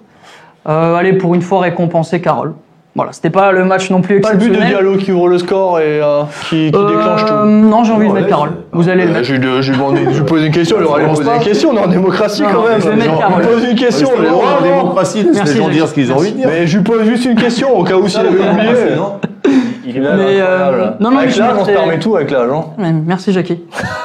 [0.69, 2.53] Euh, allez, pour une fois récompenser Carole.
[2.97, 4.83] Voilà, c'était pas le match non plus Pas le but de exceptionnel.
[4.83, 7.45] Diallo qui ouvre le score et euh, qui, qui Euh, déclenche tout.
[7.45, 8.49] Non, j'ai envie de mettre Carole.
[8.73, 9.25] Vous allez le Euh, mettre.
[9.25, 9.71] Je lui lui
[10.17, 12.81] lui pose une question, aura Je poser une question, on est en démocratie quand même.
[12.81, 13.43] je vais mettre Genre, Carole.
[13.43, 16.31] on pose une question, on est en démocratie, les gens dire ce qu'ils ont envie
[16.31, 16.47] de dire.
[16.51, 18.71] Mais je lui pose juste une question au cas où s'il avait oublié.
[19.89, 20.95] Il est Mais, euh, incroyable.
[20.99, 22.49] non, non, avec mais je l'âge, on se mettrais- permet tout avec l'âge.
[22.51, 22.65] Hein.
[22.77, 23.61] Ouais, Merci Jackie.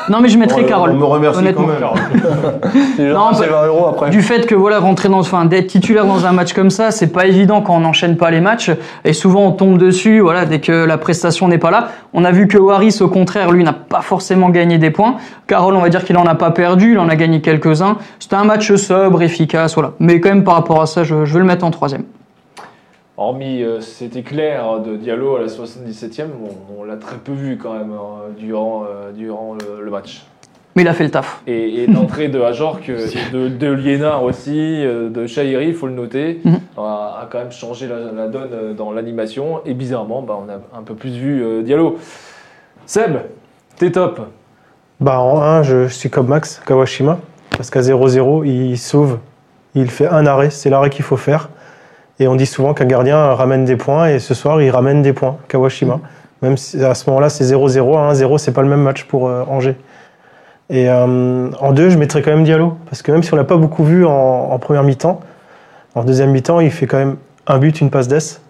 [0.08, 0.90] Non mais je mettrai Carole.
[0.90, 1.66] On me remercie honnêtement.
[1.80, 2.82] quand même.
[2.96, 4.10] C'est Non, c'est bah- 20 euros après.
[4.10, 7.08] Du fait que voilà rentrer dans, enfin d'être titulaire dans un match comme ça, c'est
[7.12, 8.70] pas évident quand on n'enchaîne pas les matchs
[9.04, 10.20] et souvent on tombe dessus.
[10.20, 11.88] Voilà dès que la prestation n'est pas là.
[12.14, 15.16] On a vu que Waris au contraire lui n'a pas forcément gagné des points.
[15.48, 17.96] Carole on va dire qu'il en a pas perdu, il en a gagné quelques uns.
[18.20, 19.92] C'était un match sobre, efficace, voilà.
[19.98, 22.04] Mais quand même par rapport à ça, je, je vais le mettre en troisième.
[23.22, 27.56] Hormis euh, cet éclair de Diallo à la 77e, on, on l'a très peu vu
[27.56, 30.24] quand même hein, durant, euh, durant le, le match.
[30.74, 31.42] Mais il a fait le taf.
[31.46, 35.92] Et, et l'entrée de Ajorc, euh, de, de Liénard aussi, de Chahiri, il faut le
[35.92, 36.58] noter, Mhm.
[36.78, 39.60] a, a quand même changé la, la donne dans l'animation.
[39.66, 41.98] Et bizarrement, bah, on a un peu plus vu euh, Diallo.
[42.86, 43.18] Seb,
[43.76, 44.20] t'es top.
[45.00, 47.18] Bah, en 1, je, je suis comme Max, Kawashima,
[47.56, 49.18] parce qu'à 0-0, il sauve,
[49.74, 51.50] il fait un arrêt, c'est l'arrêt qu'il faut faire.
[52.18, 55.12] Et on dit souvent qu'un gardien ramène des points, et ce soir, il ramène des
[55.12, 56.00] points, Kawashima.
[56.42, 59.28] Même si à ce moment-là, c'est 0-0, à 1-0, c'est pas le même match pour
[59.28, 59.76] euh, Angers.
[60.70, 63.44] Et euh, en 2, je mettrais quand même Diallo, parce que même si on l'a
[63.44, 65.20] pas beaucoup vu en, en première mi-temps,
[65.94, 68.40] en deuxième mi-temps, il fait quand même un but, une passe d'ess.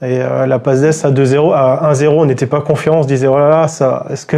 [0.00, 3.08] Et euh, la passe d'ess à 2-0, à 1-0, on n'était pas confiant, on se
[3.08, 4.36] disait, oh là là, ça, est-ce que.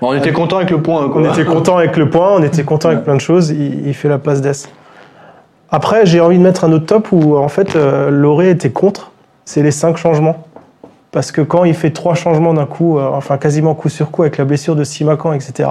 [0.00, 1.08] Bon, on était content avec le point.
[1.08, 1.22] Quoi.
[1.22, 3.50] On était content avec le point, on était content avec plein de choses.
[3.50, 4.68] Il, il fait la passe d'ess.
[5.70, 9.10] Après, j'ai envie de mettre un autre top où en fait euh, Loré était contre.
[9.44, 10.44] C'est les cinq changements.
[11.12, 14.22] Parce que quand il fait trois changements d'un coup, euh, enfin quasiment coup sur coup
[14.22, 15.68] avec la blessure de Simacan, etc.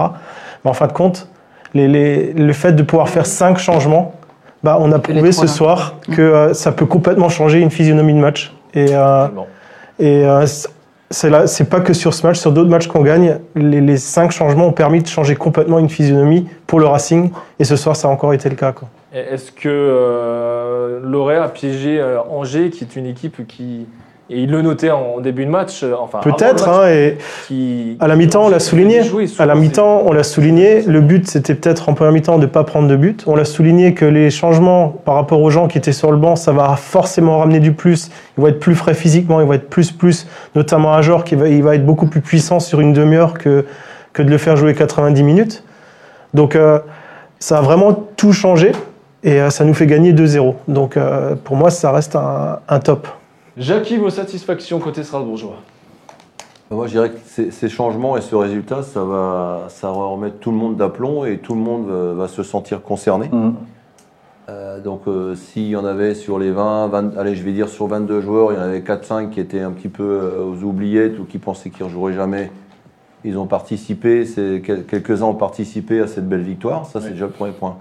[0.64, 1.28] Mais en fin de compte,
[1.72, 4.14] les- les- le fait de pouvoir faire cinq changements,
[4.62, 5.46] bah, on a prouvé ce là.
[5.48, 8.52] soir que euh, ça peut complètement changer une physionomie de match.
[8.74, 9.46] Et, euh, Bon.
[10.00, 10.44] et euh,
[11.10, 14.66] c'est pas que sur ce match, sur d'autres matchs qu'on gagne, les, les cinq changements
[14.66, 17.30] ont permis de changer complètement une physionomie pour le Racing.
[17.60, 18.72] Et ce soir, ça a encore été le cas.
[18.72, 18.88] Quoi.
[19.12, 23.86] Est-ce que euh, a piégé euh, Angers, qui est une équipe qui.
[24.28, 26.18] Et il le notait en début de match, euh, enfin.
[26.18, 27.16] Peut-être, hein, et
[27.46, 29.04] qui, à la mi-temps, on l'a souligné.
[29.04, 30.82] joué À la mi-temps, on l'a souligné.
[30.82, 33.22] Le but, c'était peut-être en première mi-temps de ne pas prendre de but.
[33.28, 36.34] On l'a souligné que les changements par rapport aux gens qui étaient sur le banc,
[36.34, 38.10] ça va forcément ramener du plus.
[38.36, 41.36] Ils vont être plus frais physiquement, ils vont être plus plus, notamment un joueur qui
[41.36, 43.64] va, il va être beaucoup plus puissant sur une demi-heure que,
[44.12, 45.62] que de le faire jouer 90 minutes.
[46.34, 46.80] Donc, euh,
[47.38, 48.72] ça a vraiment tout changé
[49.26, 50.54] et euh, ça nous fait gagner 2-0.
[50.68, 53.06] Donc, euh, pour moi, ça reste un, un top.
[53.58, 55.56] Jackie, vos satisfactions côté Strasbourgeois?
[56.70, 60.38] Moi, je dirais que ces, ces changements et ce résultat, ça va, ça va remettre
[60.38, 63.28] tout le monde d'aplomb et tout le monde va, va se sentir concerné.
[63.30, 63.54] Mhm.
[64.48, 67.68] Euh, donc, euh, s'il y en avait sur les 20, 20, allez, je vais dire
[67.68, 70.62] sur 22 joueurs, il y en avait 4-5 qui étaient un petit peu euh, aux
[70.62, 72.52] oubliettes ou qui pensaient qu'ils ne rejoueraient jamais.
[73.24, 74.24] Ils ont participé,
[74.88, 76.86] quelques-uns ont participé à cette belle victoire.
[76.86, 77.76] Ça, c'est déjà le premier point.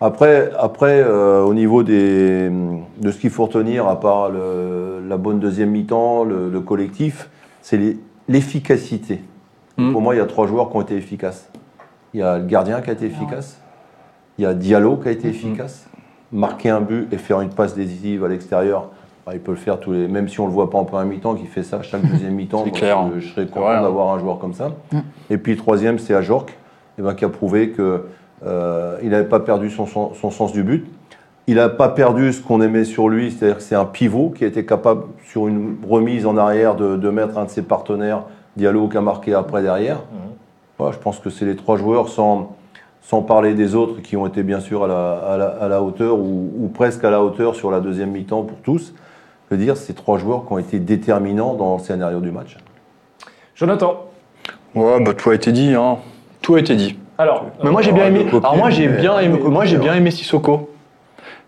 [0.00, 2.50] Après, après euh, au niveau des,
[3.00, 7.28] de ce qu'il faut retenir, à part le- la bonne deuxième mi-temps, le, le collectif,
[7.62, 7.78] c'est
[8.28, 9.22] l'efficacité.
[9.78, 9.92] Mhm.
[9.92, 11.48] Pour moi, il y a trois joueurs qui ont été efficaces.
[12.12, 13.58] Il y a le gardien qui a été efficace.
[14.38, 15.88] Il y a Diallo qui a été efficace.
[16.32, 18.90] Marquer un but et faire une passe décisive à l'extérieur,
[19.24, 20.08] bah, il peut le faire tous les.
[20.08, 22.64] Même si on le voit pas en première mi-temps, qui fait ça chaque deuxième mi-temps.
[22.74, 22.98] Clair.
[23.14, 23.82] Je, je serais content hein.
[23.82, 24.70] d'avoir un joueur comme ça.
[24.92, 24.98] Mm.
[25.30, 26.46] Et puis troisième, c'est Ajorc,
[26.98, 28.06] eh ben, qui a prouvé que
[28.46, 30.86] Euh, il n'avait pas perdu son, son- son sens du but.
[31.46, 34.44] Il n'a pas perdu ce qu'on aimait sur lui, c'est-à-dire que c'est un pivot qui
[34.44, 38.22] a été capable, sur une remise en arrière, de, de mettre un de ses partenaires,
[38.56, 39.98] Diallo, qui a marqué après derrière.
[40.78, 42.56] Voilà, je pense que c'est les trois joueurs, sans,
[43.02, 45.82] sans parler des autres, qui ont été bien sûr à la, à la- à la
[45.82, 48.94] hauteur, ou, ou presque à la hauteur sur la deuxième mi-temps pour tous.
[49.50, 52.56] Je veux dire, c'est trois joueurs qui ont été déterminants dans le scénario du match.
[53.54, 54.06] Jonathan.
[54.74, 55.98] Ouais, bah tout a été dit, hein.
[56.40, 56.98] Tout a été dit.
[57.18, 58.26] Alors, Mais moi j'ai bien Ah, aimé.
[58.30, 59.38] Alors moi j'ai bien aimé.
[59.42, 60.00] le Moi j'ai copier, bien hein.
[60.00, 60.70] aimé Sissoko.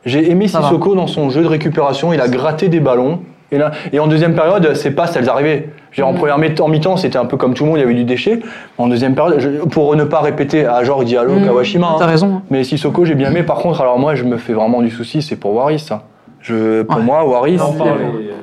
[0.05, 0.69] J'ai aimé Ça va.
[0.69, 2.13] Sissoko dans son jeu de récupération.
[2.13, 3.21] Il a gratté des ballons.
[3.53, 5.69] Et, là, et en deuxième période, ses passes, elles arrivaient.
[5.93, 7.79] Je veux dire, En première mi- en mi-temps, c'était un peu comme tout le monde,
[7.79, 8.41] il y avait du déchet.
[8.77, 11.87] En deuxième période, je- pour ne pas répéter à genre Diallo, Mmh, Kawashima.
[11.91, 11.97] hein.
[11.99, 12.43] T'as raison.
[12.51, 13.45] Mais Sissoko, j'ai bien aimé.
[13.45, 15.79] Par contre, alors moi, je me fais vraiment du souci, c'est pour Waris.
[15.79, 16.03] ça.
[16.41, 17.03] Je, pour Ouais.
[17.05, 17.59] moi, Waris.
[17.61, 17.99] on c'est- parle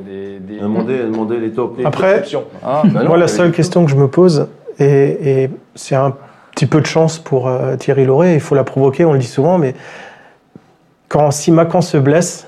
[0.05, 1.77] des, des, des, Demandez, demandez les tops.
[1.77, 2.23] des Après-.
[2.65, 4.47] Ah, bah non, Moi, la mais- seule question que je me pose,
[4.79, 6.13] et, et c'est un
[6.55, 9.27] petit peu de chance pour euh, Thierry Lauré, il faut la provoquer, on le dit
[9.27, 9.75] souvent, mais
[11.09, 12.47] quand Simakan se blesse,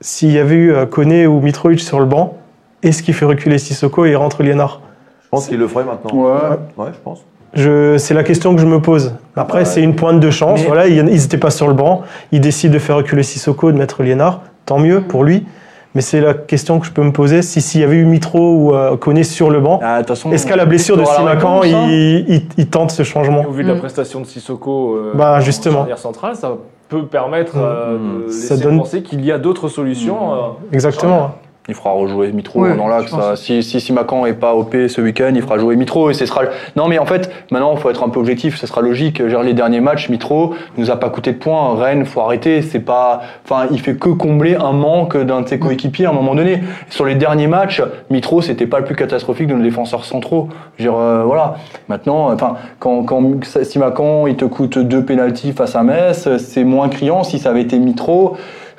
[0.00, 2.36] s'il y avait eu euh, Koné ou Mitrovic sur le banc,
[2.82, 4.80] est-ce qu'il fait reculer Sissoko et il rentre Liénard
[5.24, 6.10] Je pense qu'il le ferait maintenant.
[6.14, 6.56] Ouais.
[6.76, 7.24] Ouais, je pense.
[7.54, 9.14] Je, c'est la question que je me pose.
[9.36, 9.64] Après, Ouais.
[9.64, 10.60] c'est une pointe de chance.
[10.62, 12.02] Mais- Voilà, ils n'étaient pas sur le banc.
[12.32, 14.40] Ils décident de faire reculer Sissoko, de mettre Liénard.
[14.64, 15.46] Tant mieux pour lui.
[15.94, 17.42] Mais c'est la question que je peux me poser.
[17.42, 20.00] Si s'il y avait eu Mitro ou euh, Koné sur le banc, Ah,
[20.32, 21.66] est-ce qu'à la blessure de Simakan, hein.
[21.66, 23.78] il, il- il tente ce changement Au vu de la Mm.
[23.80, 25.86] prestation de Sissoko euh, Bah, en justement.
[25.96, 26.52] centrale, ça
[26.88, 28.26] peut permettre euh, Mm.
[28.26, 30.32] de Ça donne- penser qu'il y a d'autres solutions.
[30.32, 30.36] euh,
[30.72, 31.32] Exactement.
[31.68, 33.12] Il fera rejouer Mitro Ouais, dans l'axe.
[33.12, 33.36] ça.
[33.36, 36.42] Si, si Simakan est pas OP ce week-end, il fera jouer Mitro et ce sera.
[36.74, 38.56] Non, mais en fait, maintenant, il faut être un peu objectif.
[38.56, 39.26] Ce sera logique.
[39.28, 41.76] Genre, les derniers matchs, Mitro nous a pas coûté de points.
[41.76, 42.62] Rennes, faut arrêter.
[42.62, 43.22] C'est pas.
[43.44, 46.58] Enfin, il fait que combler un manque d'un de ses coéquipiers à un moment donné.
[46.90, 50.48] Sur les derniers matchs, Mitro, c'était pas le plus catastrophique de nos défenseurs centraux.
[50.78, 51.54] Je veux dire, euh, voilà.
[51.88, 53.22] Maintenant, enfin, quand, quand
[53.62, 57.22] Simakan, il te coûte deux pénalties face à Metz, c'est moins criant.
[57.22, 58.36] Si ça avait été Mitro,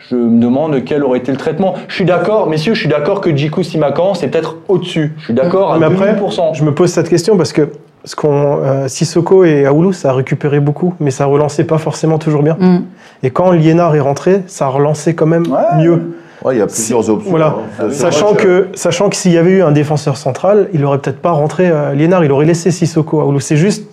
[0.09, 1.75] je me demande quel aurait été le traitement.
[1.87, 5.13] Je suis d'accord, messieurs, je suis d'accord que Djikou Simakan, c'est peut-être au-dessus.
[5.19, 6.53] Je suis d'accord à Mais après, 2000%.
[6.55, 7.69] Je me pose cette question parce que
[8.05, 12.17] ce qu'on, euh, Sissoko et Aoulou, ça a récupéré beaucoup, mais ça relançait pas forcément
[12.17, 12.57] toujours bien.
[12.59, 12.79] Mm.
[13.23, 15.81] Et quand Liénard est rentré, ça relançait quand même Ouais.
[15.83, 16.17] mieux.
[16.43, 17.29] Ouais, il y a plusieurs options.
[17.29, 17.55] Voilà.
[17.79, 17.85] hein.
[17.89, 21.31] Sachant que, sachant que s'il y avait eu un défenseur central, il aurait peut-être pas
[21.31, 23.21] rentré euh, Liénard, il aurait laissé Sissoko.
[23.21, 23.85] Aoulou, c'est juste.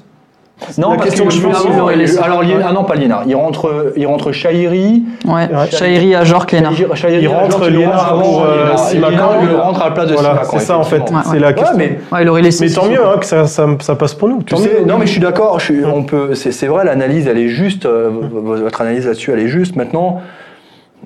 [0.78, 2.18] Non, la parce question que que je pense laissé-.
[2.18, 3.22] Alors, ah non, pas Liénard.
[3.26, 5.02] Il rentre, il rentre Chahiri.
[5.26, 5.48] Ouais.
[5.70, 6.72] Chahiri à Jork, Lénard.
[6.94, 8.78] Chahiri, Il rentre Jorge, Liénard avant pour, euh, Liénard.
[8.78, 9.10] Simakan.
[9.10, 10.50] Liénard, il rentre à la place de Voilà, Simakan.
[10.58, 10.96] c'est ça en fait.
[10.96, 11.22] effectivement.
[11.24, 11.76] C'est la question.
[11.78, 12.64] mais Ouais, il aurait laissé.
[12.66, 14.42] Mais tant mieux hein, que ça, ça, ça passe pour nous.
[14.42, 14.86] Tu Tant sais, mieux.
[14.86, 17.48] non mais je suis d'accord, je suis- on peut, c'est, c'est vrai, l'analyse elle est
[17.48, 19.76] juste, euh, v- v- votre analyse là-dessus elle est juste.
[19.76, 20.20] Maintenant,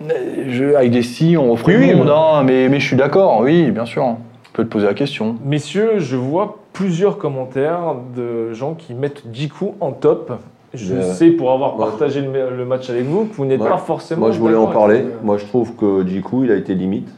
[0.03, 0.12] euh,
[0.49, 2.97] je, avec des si, on referait Oui, le oui, monde, hein, mais, mais je suis
[2.97, 4.03] d'accord, oui, bien sûr.
[4.05, 4.17] On
[4.53, 5.37] peut te poser la question.
[5.45, 10.32] Messieurs, je vois plusieurs commentaires de gens qui mettent Djikou en top.
[10.74, 13.60] Je Euh, sais, pour avoir moi- partagé le, le match avec vous, que vous n'êtes
[13.60, 14.20] pas forcément.
[14.22, 15.02] Moi, je voulais en parler.
[15.02, 17.08] euh, Moi, je trouve que Djikou, il a été limite.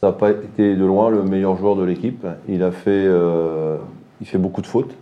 [0.00, 2.26] Ça n'a pas été de loin le meilleur joueur de l'équipe.
[2.48, 3.76] Il a fait, euh,
[4.20, 4.94] il fait beaucoup de fautes,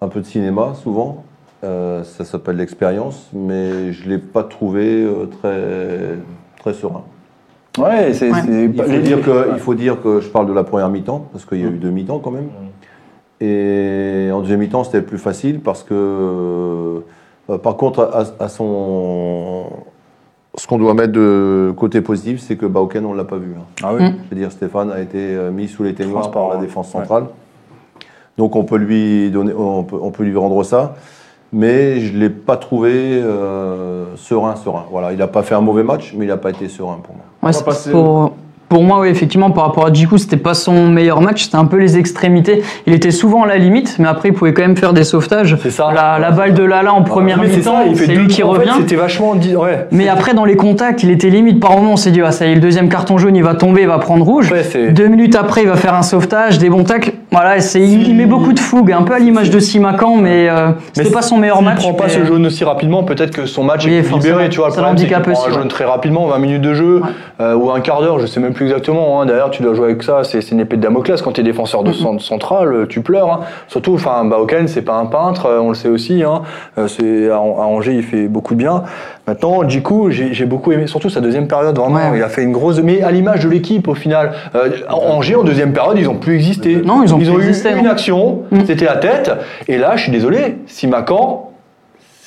[0.00, 1.24] un peu de cinéma souvent.
[1.62, 5.06] Euh, ça s'appelle l'expérience, mais je l'ai pas trouvé
[5.40, 6.16] très
[6.58, 7.04] très serein.
[7.78, 8.38] Ouais, c'est, Ouais.
[8.64, 11.26] Il pas- faut, dire que, il faut dire que je parle de la première mi-temps,
[11.32, 12.48] parce qu'il y a eu deux mi-temps quand même.
[13.40, 15.94] Et en deuxième mi-temps, c'était plus facile parce que,
[17.48, 19.64] euh, par contre, à, à son.
[20.56, 23.52] Ce qu'on doit mettre de côté positif, c'est que Bauken, on ne l'a pas vu.
[23.56, 23.62] hein.
[23.84, 24.02] Ah oui.
[24.02, 24.14] Mm.
[24.24, 27.26] Je veux dire, Stéphane a été euh, mis sous les témoins par la défense centrale.
[28.36, 30.94] Donc on peut lui donner, on peut, on peut lui rendre ça.
[31.52, 34.84] Mais je ne l'ai pas trouvé euh, serein, serein.
[34.90, 37.14] Voilà, il n'a pas fait un mauvais match, mais il n'a pas été serein pour
[37.16, 37.24] moi.
[37.42, 38.34] Ouais, c'est- passer- pour,
[38.68, 41.64] pour moi, oui, effectivement, par rapport à Djikou, c'était pas son meilleur match, c'était un
[41.64, 42.62] peu les extrémités.
[42.86, 45.56] Il était souvent à la limite, mais après, il pouvait quand même faire des sauvetages.
[45.60, 45.90] C'est ça.
[45.92, 48.28] La, la balle de Lala en première Mais c'est mi-temps, ça, il fait c'est lui
[48.28, 48.70] qui en fait, revient.
[48.78, 49.86] C'était vachement, ouais.
[49.90, 51.58] mais après, dans les contacts, il était limite.
[51.58, 53.56] Par moment, on s'est dit, ah, ça y est, le deuxième carton jaune, il va
[53.56, 54.52] tomber, il va prendre rouge.
[54.52, 57.14] Ouais, Deux minutes après, il va faire un sauvetage, des bons tacles.
[57.32, 60.70] Voilà, c'est, il, met beaucoup de fougue, un peu à l'image de Simakan, mais euh,
[60.96, 61.78] Mais pas son meilleur S'il match.
[61.78, 64.48] prend pas mais- ce jaune aussi rapidement, peut-être que son match Oui, est libéré.
[64.48, 67.02] Tu vois, le Ça problème, c'est prend un jaune très rapidement, 20 minutes de jeu,
[67.40, 69.20] euh, ou un quart d'heure, je sais même plus exactement.
[69.22, 69.26] hein.
[69.26, 71.22] D'ailleurs, tu dois jouer avec ça, c'est c'est une épée de Damoclès.
[71.22, 73.32] Quand tu es défenseur de centre central, euh, tu pleures.
[73.32, 73.40] hein.
[73.68, 76.24] Surtout, enfin, Baoken, c'est pas un peintre, euh, on le sait aussi.
[76.24, 76.42] Hein.
[76.78, 78.82] Euh, c'est- à Angers, il fait beaucoup de bien.
[79.30, 82.10] Maintenant, Djikou, j'ai j'ai beaucoup aimé, surtout sa deuxième période, vraiment.
[82.10, 82.16] Ouais.
[82.18, 82.80] Il a fait une grosse.
[82.82, 84.32] Mais à l'image de l'équipe, au final.
[84.56, 86.82] Euh, Angers, en deuxième période, ils ont plus existé.
[86.84, 87.90] Non, ils ont plus eu existé, une non.
[87.90, 88.58] action, Mm.
[88.66, 89.30] c'était la tête.
[89.68, 91.49] Et là, je suis désolé, Simakan,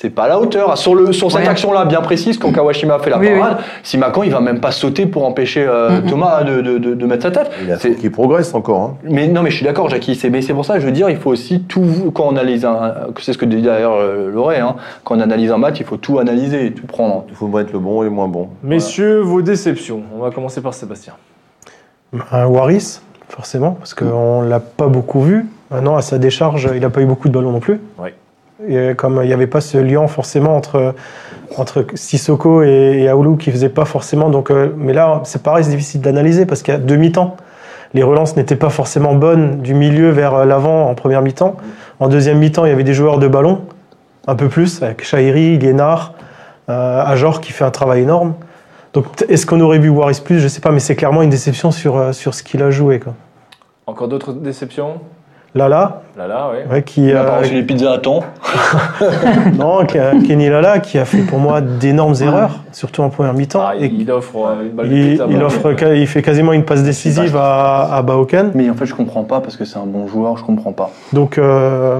[0.04, 0.76] c'est pas à la hauteur.
[0.76, 1.48] Sur, le, sur cette Ouais.
[1.48, 3.38] action-là bien précise, quand Kawashima fait la Oui, oui.
[3.38, 6.10] parade, si Macan il va même pas sauter pour empêcher euh, Mhm.
[6.10, 7.50] Thomas de, de, de, de mettre sa tête.
[7.62, 8.80] Il a C'est- fait qu'il progresse encore.
[8.82, 8.96] hein.
[9.04, 10.14] Mais non, mais je suis d'accord, Jackie.
[10.14, 11.82] C'est, mais c'est pour ça, que je veux dire, il faut aussi tout
[12.14, 15.50] quand on analyse un, c'est ce que dit d'ailleurs euh, Loré, hein, quand on analyse
[15.50, 17.24] un match, il faut tout analyser, tout prendre.
[17.30, 18.48] Il faut mettre le bon et le moins bon.
[18.62, 20.02] Messieurs, vos déceptions.
[20.14, 21.14] On va commencer par Sébastien.
[22.30, 25.46] Un Waris, forcément, parce qu'on ne l'a pas beaucoup vu.
[25.70, 27.80] Maintenant, à sa décharge, il n'a pas eu beaucoup de ballons non plus.
[27.98, 28.10] Oui.
[28.68, 30.94] Et comme il n'y avait pas ce lien forcément entre,
[31.56, 34.30] entre Sissoko et, et Aoulou qui faisait pas forcément.
[34.30, 37.36] Donc, euh, mais là, c'est pareil, c'est difficile d'analyser parce qu'à demi-temps,
[37.94, 41.56] les relances n'étaient pas forcément bonnes du milieu vers euh, l'avant en première mi-temps.
[42.00, 43.62] En deuxième mi-temps, il y avait des joueurs de ballon,
[44.26, 46.14] un peu plus, avec Chahiri, Liénard,
[46.68, 48.34] euh, Ajor qui fait un travail énorme.
[48.92, 50.40] Donc, est-ce qu'on aurait vu Waris plus?
[50.40, 53.00] Je sais pas, mais c'est clairement une déception sur, euh, sur ce qu'il a joué.
[53.00, 53.14] Quoi.
[53.86, 55.00] Encore d'autres déceptions?
[55.56, 56.58] Lala, oui.
[56.72, 58.20] ouais, qui, Il a pas euh, reçu les pizzas à temps.
[59.58, 63.62] non, Kenny Lala, qui a fait pour moi d'énormes erreurs, surtout en première mi-temps.
[63.64, 64.94] Ah, et il offre euh, une balle de
[65.30, 68.50] il, offre, il fait quasiment une passe décisive à, à Baoken.
[68.54, 70.90] Mais en fait, je comprends pas parce que c'est un bon joueur, je comprends pas.
[71.12, 71.98] Donc, euh,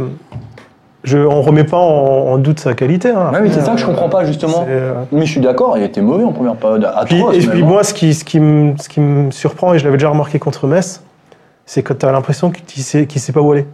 [1.04, 3.10] je, on remet pas en, en doute sa qualité.
[3.10, 3.30] hein.
[3.32, 4.64] Ouais, mais c'est ça que je comprends pas justement.
[4.68, 6.88] euh, Mais je suis d'accord, il a été mauvais en première période.
[7.06, 7.68] Puis, Atroce, et puis même.
[7.68, 10.38] moi, ce qui, ce, qui me, ce qui me surprend, et je l'avais déjà remarqué
[10.38, 11.02] contre Metz,
[11.66, 13.66] c'est que tu as l'impression qu'il ne sait, sait pas où aller.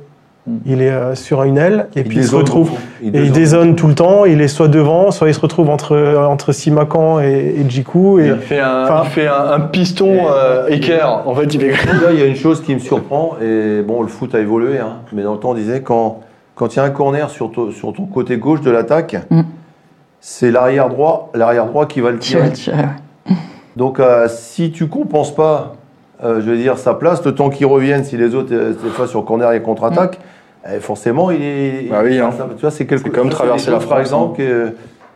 [0.47, 0.57] Mm.
[0.65, 2.71] Il est euh, sur une aile et Il puis il se retrouve.
[2.71, 2.83] beaucoup.
[3.03, 3.77] Et il dézone.
[3.77, 7.57] tout le temps, il est soit devant, soit il se retrouve entre, entre Simakan et,
[7.59, 8.19] et Djikou.
[8.21, 11.23] Et, Il fait un, Enfin- il fait un, un piston euh, équerre.
[11.27, 11.87] En fait, il fait.
[12.03, 14.79] Là, il y a une chose qui me surprend, et bon, le foot a évolué,
[14.79, 16.21] hein, mais dans le temps, on disait quand,
[16.55, 19.43] quand il y a un corner sur, ton- sur ton côté gauche de l'attaque, Mm.
[20.21, 22.51] c'est l'arrière droit, l'arrière droit qui va le Tirer.
[23.77, 25.75] Donc, euh, si tu compenses pas,
[26.23, 28.91] euh, je veux dire, sa place, le temps qu'il revienne, si les autres, euh, des
[28.91, 30.19] fois sur corner et contre-attaque,
[30.71, 31.89] eh, forcément, il est.
[31.91, 32.31] Bah oui, hein.
[32.37, 34.73] ça- tu vois, c'est quelque C'est comme traverser la choses, par France, exemple, que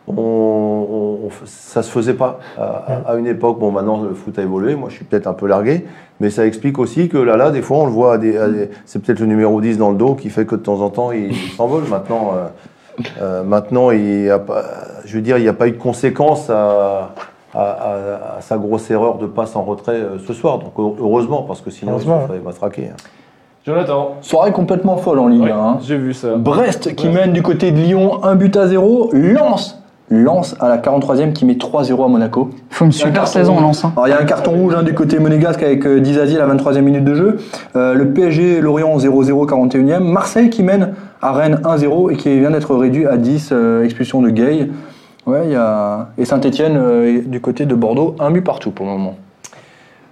[0.07, 3.59] on, on- on f- ça se faisait pas à, une époque.
[3.59, 4.75] Bon, maintenant, le foot a évolué.
[4.75, 5.85] Moi, je suis peut-être un peu largué,
[6.19, 8.13] mais ça explique aussi que là, là, des fois, on le voit.
[8.13, 10.55] à des- à des- c'est peut-être le numéro 10 dans le dos qui fait que
[10.55, 11.83] de temps en temps, il, il s'envole.
[11.89, 14.63] Maintenant, euh, euh, maintenant, il a pas,
[15.05, 17.13] je veux dire, il n'y a pas eu de conséquences à,
[17.55, 20.59] à- à- à sa grosse erreur de passe en retrait euh, ce soir.
[20.59, 22.25] Donc, heureusement, parce que sinon, il Heureusement.
[22.27, 22.89] va- il se raquer.
[22.93, 22.97] hein.
[23.65, 24.15] Jonathan.
[24.21, 25.57] Soirée complètement folle en Ligue Oui, 1.
[25.57, 25.77] hein.
[25.81, 26.35] j'ai vu ça.
[26.35, 27.13] Brest qui Ouais.
[27.13, 29.09] mène du côté de Lyon, un but à zéro.
[29.13, 32.49] Lance, Lance à la 43e qui met 3-0 à Monaco.
[32.53, 33.61] Il faut une Il y a un super carton saison, rouge.
[33.63, 33.85] Lens.
[33.85, 33.91] hein.
[33.95, 36.45] Alors il y a un carton rouge hein, du côté monégasque avec euh, Dizazil à
[36.45, 37.37] la 23e minute de jeu.
[37.75, 40.03] Euh, le PSG Lorient 0-0 41e.
[40.03, 44.21] Marseille qui mène à Rennes 1-0 et qui vient d'être réduit à 10, euh, expulsion
[44.21, 44.69] de Gay.
[45.25, 46.09] Ouais, il y a...
[46.17, 49.15] Et Saint-Etienne du côté de Bordeaux, un but partout pour le moment.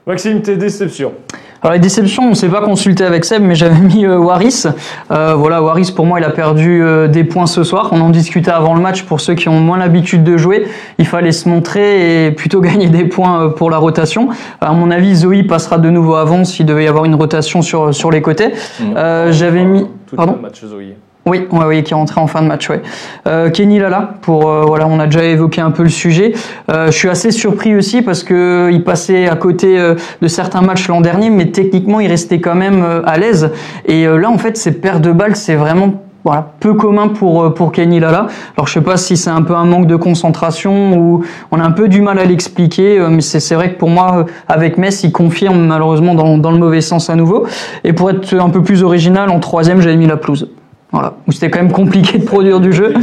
[0.06, 1.14] Maxime, tes déceptions.
[1.62, 4.66] Alors les déceptions, on ne s'est pas consulté avec Seb, mais j'avais mis euh, Waris.
[5.12, 7.88] Euh, voilà, Waris pour moi, il a perdu euh, des points ce soir.
[7.94, 10.68] On en discutait avant le match pour ceux qui ont moins l'habitude de jouer.
[10.98, 14.28] Il fallait se montrer et plutôt gagner des points euh, pour la rotation.
[14.60, 17.96] À mon avis, Zoé passera de nouveau avant s'il devait y avoir une rotation sur
[17.96, 18.52] sur les côtés.
[18.98, 20.34] Euh, j'avais mis, Tout pardon.
[20.36, 20.98] le match Zoé.
[21.26, 22.82] Oui, ouais, oui, qui est rentré en fin de match, ouais.
[23.28, 26.34] Euh, Kenny Lala, pour euh, voilà, on a déjà évoqué un peu le sujet.
[26.70, 30.62] Euh, je suis assez surpris aussi parce que il passait à côté euh, de certains
[30.62, 33.52] matchs l'an dernier, mais techniquement il restait quand même euh, à l'aise.
[33.86, 35.94] Et euh, là, en fait, ces paires de balles, c'est vraiment
[36.26, 38.28] voilà, peu commun pour pour Kenny Lala.
[38.58, 41.64] Alors je sais pas si c'est un peu un manque de concentration ou on a
[41.64, 45.14] un peu du mal à l'expliquer, mais c'est vrai que pour moi avec Metz, il
[45.14, 47.46] confirme malheureusement dans, dans le mauvais sens à nouveau.
[47.86, 50.50] Et pour être un peu plus original, en troisième, j'avais mis la pelouse.
[50.94, 52.94] Voilà, où c'était quand même compliqué de produire du jeu.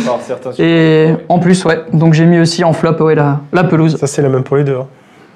[0.61, 3.97] Et en plus, ouais, donc j'ai mis aussi en flop ouais, la, la pelouse.
[3.97, 4.77] Ça, c'est la même pour les deux.
[4.77, 4.87] hein.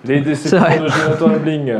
[0.06, 1.72] Les déceptions de Jonathan Ebling.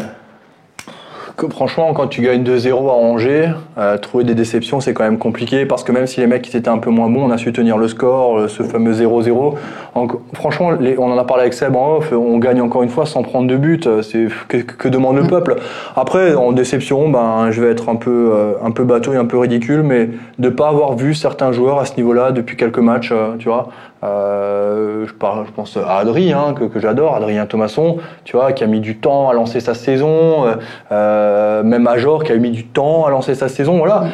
[1.37, 5.19] Que, franchement, quand tu gagnes 2-0 à Angers, euh, trouver des déceptions, c'est quand même
[5.19, 7.53] compliqué parce que même si les mecs étaient un peu moins bons, on a su
[7.53, 9.57] tenir le score, euh, ce fameux 0-0.
[9.97, 12.89] En- Franchement, les- on en a parlé avec Seb en off, on gagne encore une
[12.89, 13.89] fois sans prendre de but.
[13.89, 15.57] euh, C'est que, que demande le peuple.
[15.97, 19.25] Après, en déception, ben, je vais être un peu, euh, un peu bateau et un
[19.25, 23.13] peu ridicule, mais de pas avoir vu certains joueurs à ce niveau-là depuis quelques matchs,
[23.41, 23.71] tu vois.
[24.05, 28.81] Euh, je, pense à Adrien, hein, que, j'adore, Adrien Thomasson, tu vois, qui a mis
[28.81, 30.55] du temps à lancer sa saison, euh,
[30.93, 34.05] euh, même Major qui a mis du temps à lancer sa saison, voilà.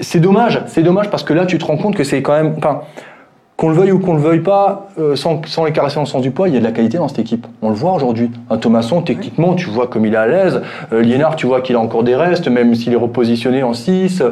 [0.00, 2.54] C'est dommage, c'est dommage parce que là tu te rends compte que c'est quand même,
[3.56, 6.06] qu'on le veuille ou qu'on le veuille pas, euh, sans, sans les caresser dans le
[6.06, 7.46] sens du poids, il y a de la qualité dans cette équipe.
[7.62, 8.30] On le voit aujourd'hui.
[8.50, 10.60] Un Thomasson, techniquement, tu vois comme il est à l'aise.
[10.92, 14.22] Euh, Liénard, tu vois qu'il a encore des restes, même s'il est repositionné en 6.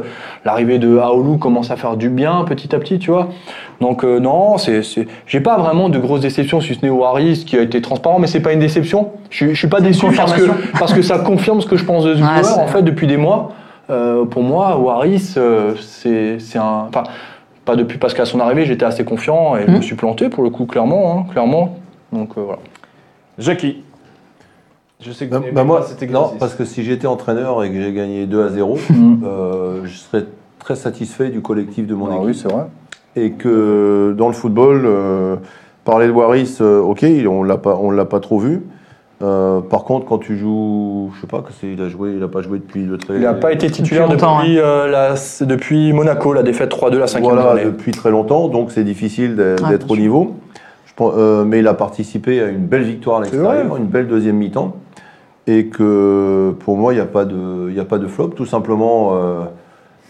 [0.44, 3.28] L'arrivée de Aoulou commence à faire du bien petit à petit, tu vois.
[3.80, 5.08] Donc euh, non, c'est, c'est...
[5.26, 8.26] j'ai pas vraiment de grosses déceptions, si ce n'est Waris qui a été transparent, mais
[8.26, 9.08] c'est pas une déception.
[9.30, 10.42] Je, suis- je suis pas déçu parce que,
[10.78, 13.06] parce que ça confirme ce que je pense de ce Ouais, joueur en fait depuis
[13.06, 13.52] des mois.
[13.90, 16.86] Euh, pour moi, Waris, euh, c'est, c'est un.
[16.88, 17.04] Enfin,
[17.64, 20.42] pas depuis parce qu'à son arrivée, j'étais assez confiant et je me suis planté pour
[20.44, 21.18] le coup, clairement.
[21.18, 21.78] hein, clairement.
[22.12, 22.60] Donc euh, voilà.
[23.38, 23.82] Jackie.
[25.00, 27.80] Je sais que Bah, bah, moi, cet non, parce que si j'étais entraîneur et que
[27.80, 29.14] j'ai gagné 2 à 0, Mm.
[29.24, 30.24] euh, je serais
[30.58, 32.26] très satisfait du collectif de mon Ah équipe.
[32.26, 32.64] oui, c'est vrai.
[33.16, 35.36] Et que dans le football, euh,
[35.84, 38.62] parler de Waris, euh, ok, on l'a pas, on l'a pas trop vu.
[39.22, 42.22] Euh, par contre, quand tu joues, je sais pas, que c'est, il a joué, il
[42.22, 43.14] a pas joué depuis le très.
[43.14, 45.14] Il n'a pas été titulaire Depuis longtemps, depuis, euh, la-
[45.46, 47.64] depuis Monaco, la défaite 3-2, la cinquième Voilà, journée.
[47.64, 50.34] depuis très longtemps, donc c'est difficile d'être au niveau.
[50.86, 54.08] Je pense- euh, mais il a participé à une belle victoire à l'extérieur, une belle
[54.08, 54.76] deuxième mi-temps.
[55.46, 58.28] Et que pour moi, il n'y a, pas de- il y a pas de flop.
[58.28, 59.40] Tout simplement, euh,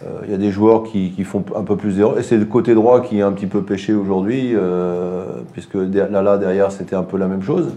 [0.04, 2.18] euh, il y a des joueurs qui, qui font un peu plus d'erreurs.
[2.20, 6.22] Et c'est le côté droit qui a un petit peu pêché aujourd'hui, euh, puisque là,
[6.22, 7.74] là, derrière, c'était un peu la même chose.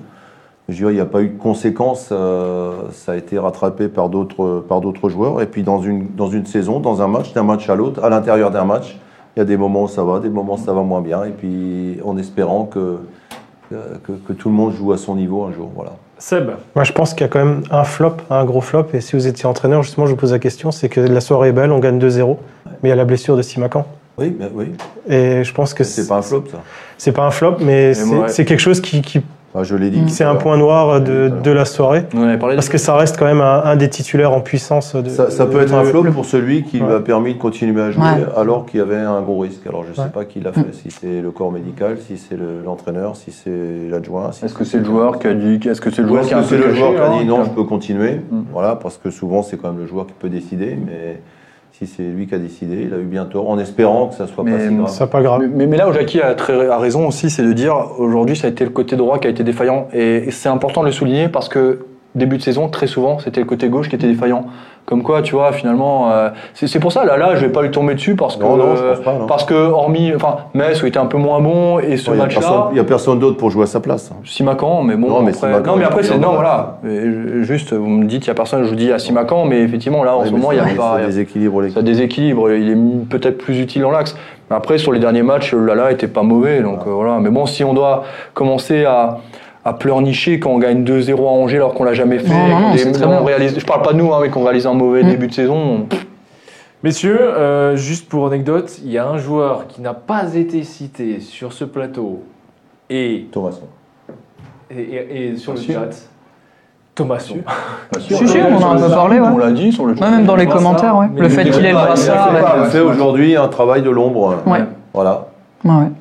[0.70, 2.10] Je dirais, il n'y a pas eu de conséquences.
[2.12, 5.42] euh, ça a été rattrapé par d'autres par d'autres joueurs.
[5.42, 8.10] Et puis dans une, dans une saison, dans un match, d'un match à l'autre, à
[8.10, 8.98] l'intérieur d'un match,
[9.36, 11.24] il y a des moments où ça va, des moments où ça va moins bien.
[11.24, 12.98] Et puis en espérant que,
[13.72, 15.70] que, que tout le monde joue à son niveau un jour.
[15.74, 15.92] Voilà.
[16.18, 16.50] Seb.
[16.76, 18.88] Moi, je pense qu'il y a quand même un flop, un gros flop.
[18.94, 21.50] Et si vous étiez entraîneur, justement, je vous pose la question c'est que la soirée
[21.50, 22.36] est belle, on gagne 2-0.
[22.66, 23.86] Mais il y a la blessure de Simacan.
[24.18, 24.72] Oui, oui.
[25.08, 26.58] Et je pense que C'est pas un flop, ça.
[26.98, 28.30] C'est pas un flop, mais c'est moi, ouais.
[28.30, 29.22] c'est quelque chose qui, qui-
[29.54, 30.04] Enfin, je l'ai dit.
[30.10, 32.04] c'est un point noir de, de la soirée.
[32.14, 32.56] On en avait parlé.
[32.56, 34.94] Parce que ça reste quand même un, un des titulaires en puissance.
[34.96, 36.96] De, Ça, ça peut de- être un de- flop pour celui qui lui Ouais.
[36.96, 38.26] a permis de continuer à jouer Ouais.
[38.36, 39.66] alors qu'il y avait un gros risque.
[39.66, 40.08] Alors je ne sais Ouais.
[40.14, 43.90] pas qui l'a fait, si c'est le corps médical, si c'est le- l'entraîneur, si c'est
[43.90, 44.32] l'adjoint.
[44.34, 46.26] si Est-ce que c'est le joueur qui a dit Est-ce que c'est le Ou joueur
[46.26, 47.50] qui a un que c'est peu le caché, joueur qui a hein, dit non, je
[47.50, 48.42] peux continuer Mm.
[48.52, 51.22] Voilà, parce que souvent c'est quand même le joueur qui peut décider, mais
[51.78, 54.26] si c'est lui qui a décidé, il a eu bien tort, en espérant que ça
[54.28, 54.90] soit pas si grave.
[54.90, 55.42] C'est pas grave.
[55.42, 58.36] Mais, mais- mais là où Jackie a, très, a raison aussi, c'est de dire aujourd'hui
[58.36, 59.88] ça a été le côté droit qui a été défaillant.
[59.94, 63.46] Et c'est important de le souligner parce que début de saison, très souvent, c'était le
[63.46, 64.46] côté gauche qui était défaillant.
[64.88, 67.62] Comme quoi, tu vois, finalement, euh, c'est c'est pour ça, là, là, je vais pas
[67.62, 69.26] lui tomber dessus parce que, Non, non, je pense pas, non.
[69.28, 72.70] parce que hormis, enfin, Metz où il était un peu moins bon et ce match-là,
[72.72, 74.14] il y a personne d'autre pour jouer à sa place.
[74.24, 76.78] Simacan, mais bon, Non, mais après, Simacan, non, mais après, est c'est, non, voilà.
[77.42, 80.06] Juste, vous me dites, il y a personne, je vous dis à Simacan, mais effectivement,
[80.06, 83.38] là, en ce moment, il y a pas, ça déséquilibre ça déséquilibre, il est peut-être
[83.38, 84.16] plus utile dans l'axe.
[84.50, 87.18] Mais après, sur les derniers matchs, Lala était pas mauvais, donc euh, voilà.
[87.20, 89.18] Mais bon, si on doit commencer à,
[89.68, 92.60] à pleurnicher quand on gagne 2-0 à Angers alors qu'on l'a jamais fait, Non,
[93.10, 95.10] non, on réalise, je parle pas de nous, hein, mais qu'on réalise un mauvais Mm.
[95.10, 95.88] début de saison,
[96.84, 101.20] Messieurs, euh, juste pour anecdote, il y a un joueur qui n'a pas été cité
[101.20, 102.24] sur ce plateau
[102.90, 103.64] et, Thomasson.
[104.70, 105.90] et, et- et sur le chat.
[106.94, 107.38] Thomasson.
[108.00, 109.28] Si, si, on en a un peu parlé, ouais.
[109.34, 111.08] On l'a dit sur le Ouais, même dans les commentaires, ouais.
[111.16, 112.30] Le fait qu'il ait le brassard.
[112.64, 114.38] Il fait aujourd'hui un travail de l'ombre.
[114.46, 114.60] Ouais.
[114.94, 115.28] Voilà.
[115.66, 115.92] Ouais, ouais.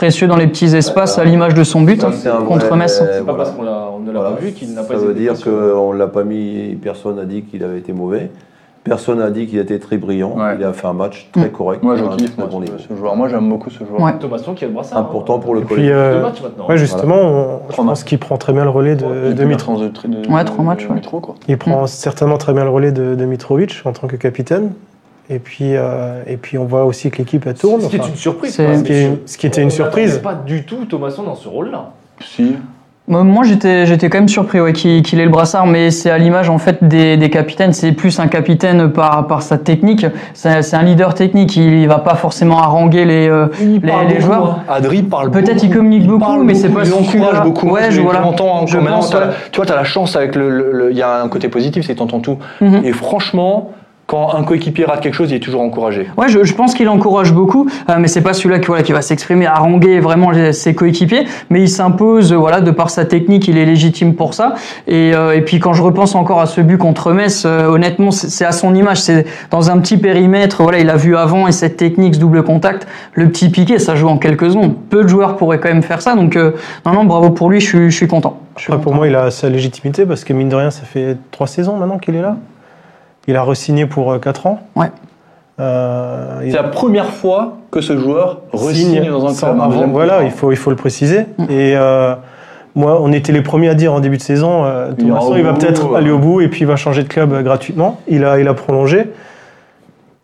[0.00, 2.64] Précieux dans les petits espaces, à l'image de son but Ça, hein, c'est un contre
[2.68, 3.02] vrai- Metz.
[3.04, 3.36] C'est pas voilà.
[3.36, 4.34] parce qu'on on ne l'a Voilà.
[4.34, 7.16] pas vu qu'il n'a pas Ça été veut dire qu'on ne l'a pas mis, personne
[7.16, 8.30] n'a dit qu'il avait été mauvais.
[8.82, 10.34] Personne n'a dit qu'il était très brillant.
[10.38, 10.56] Ouais.
[10.58, 11.50] Il a fait un match très Mm.
[11.50, 11.82] correct.
[11.82, 13.14] moi je kiffe moi, bon ce, joueur.
[13.14, 14.00] Moi j'aime beaucoup ce joueur.
[14.00, 14.12] Ouais.
[14.18, 14.98] Thomasson qui a le brassard.
[15.00, 15.40] Important hein.
[15.40, 15.92] pour le collectif.
[15.94, 16.66] euh, Deux matchs maintenant.
[16.66, 19.44] Ouais, justement, on- je pense qu'il prend très bien le relais de, J'ai de plus
[19.44, 19.72] Mitro.
[19.72, 20.94] l'absence de, de, Ouais, trois matchs, de ouais.
[20.94, 21.34] Mitro, quoi.
[21.46, 24.70] Il prend certainement très bien le relais de, de Mitrovic en tant que capitaine.
[25.32, 27.80] Et puis, euh, et puis on voit aussi que l'équipe elle tourne.
[27.82, 28.52] Ce qui est Enfin, une surprise.
[28.56, 29.22] ce qui est- messieurs.
[29.26, 30.18] ce qui était une surprise.
[30.18, 31.90] pas du tout Thomasson dans ce rôle-là.
[32.24, 32.56] Si.
[33.08, 36.10] Moi, moi, j'étais, j'étais quand même surpris ouais, qu'il, qu'il ait le brassard, mais c'est
[36.10, 37.72] à l'image en fait des, des capitaines.
[37.72, 40.06] C'est plus un capitaine par, par sa technique.
[40.34, 41.56] C'est, un leader technique.
[41.56, 44.50] Il, va pas forcément haranguer les, euh, les, beaucoup, joueurs.
[44.60, 44.64] hein.
[44.68, 45.66] Adri parle Peut-être beaucoup.
[45.66, 47.70] il communique beaucoup, parle mais c'est pas il encourage beaucoup.
[47.70, 48.20] Ouais, je voilà.
[48.20, 50.88] tu l'entends, Je la- tu vois, tu as la chance avec le.
[50.92, 52.38] Il y a un côté positif, c'est que t'entends tout.
[52.60, 52.82] Mhm.
[52.84, 53.72] Et franchement,
[54.10, 56.08] quand un coéquipier rate quelque chose, il est toujours encouragé.
[56.16, 58.90] Ouais, je, je pense qu'il encourage beaucoup, euh, mais c'est pas celui-là qui, voilà, qui
[58.90, 63.04] va s'exprimer, haranguer vraiment les- ses coéquipiers, mais il s'impose, euh, voilà, de par sa
[63.04, 64.54] technique, il est légitime pour ça.
[64.88, 68.10] Et, euh, et puis quand je repense encore à ce but contre Metz, euh, honnêtement,
[68.10, 71.52] c'est à son image, c'est dans un petit périmètre, voilà, il a vu avant et
[71.52, 74.74] cette technique, ce double contact, le petit piqué, ça joue en quelques secondes.
[74.90, 76.50] Peu de joueurs pourraient quand même faire ça, donc euh,
[76.84, 78.40] non, non, bravo pour lui, je suis, je suis content.
[78.56, 78.96] Je suis Après, pour content.
[78.96, 81.98] moi, il a sa légitimité parce que mine de rien, ça fait trois saisons maintenant
[81.98, 82.36] qu'il est là.
[83.30, 84.58] Il a re-signé pour 4 ans.
[84.74, 84.90] Ouais.
[85.60, 89.60] Euh, il C'est la première fois que ce joueur re-signe dans un club.
[89.60, 91.26] avant- voilà, il faut, il faut le préciser.
[91.38, 91.44] Mm.
[91.48, 92.14] Et euh,
[92.74, 95.90] moi, on était les premiers à dire en début de saison, euh, Il va peut-être
[95.90, 95.98] ouais.
[95.98, 98.00] aller au bout et puis il va changer de club euh, gratuitement.
[98.08, 99.10] Il a, il a prolongé.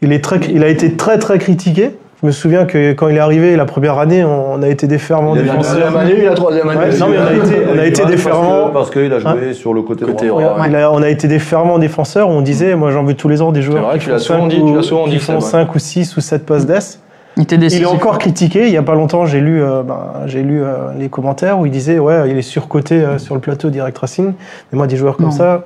[0.02, 1.96] Il, est très, il a été très très critiqué.
[2.22, 4.96] Je me souviens que quand il est arrivé la première année, on, a été des
[4.96, 5.74] fervents Il a eu la défenseurs.
[5.74, 6.80] Deuxième année, la troisième année.
[6.80, 8.70] Ouais, non, mais on a été, on a été des Parce que- fervents.
[8.72, 10.40] Parce qu'il a joué sur le côté, Côté droit.
[10.42, 10.58] droit.
[10.60, 12.28] Ouais, il a- on a été des fervents défenseurs.
[12.30, 14.18] On disait, moi j'en veux tous les ans des joueurs vrai, qui tu font l'as
[14.18, 15.64] souvent 5 dit, ou, tu l'as souvent qui dit, font c'est vrai.
[15.66, 17.00] 5 ou 6 ou 7 passes d'ess.
[17.36, 18.66] Il était Il est encore critiqué.
[18.66, 21.66] Il y a pas longtemps, j'ai lu, euh, ben, j'ai lu euh, les commentaires où
[21.66, 24.32] il disait, ouais, il est surcoté euh, sur le plateau Direct Racing.
[24.72, 25.30] Mais moi, des joueurs comme Non.
[25.32, 25.64] ça,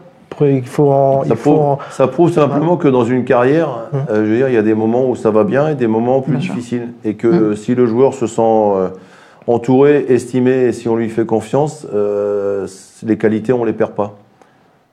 [0.64, 4.00] Faut en, Ça il faut prouve, en- ça prouve simplement que dans une carrière, Hum.
[4.10, 5.86] euh, je veux dire, il y a des moments où ça va bien et des
[5.86, 6.54] moments plus Bien sûr.
[6.54, 6.88] difficiles.
[7.04, 8.88] Et que si le joueur se sent euh,
[9.46, 12.66] entouré, estimé, et si on lui fait confiance, euh,
[13.04, 14.16] les qualités, on les perd pas.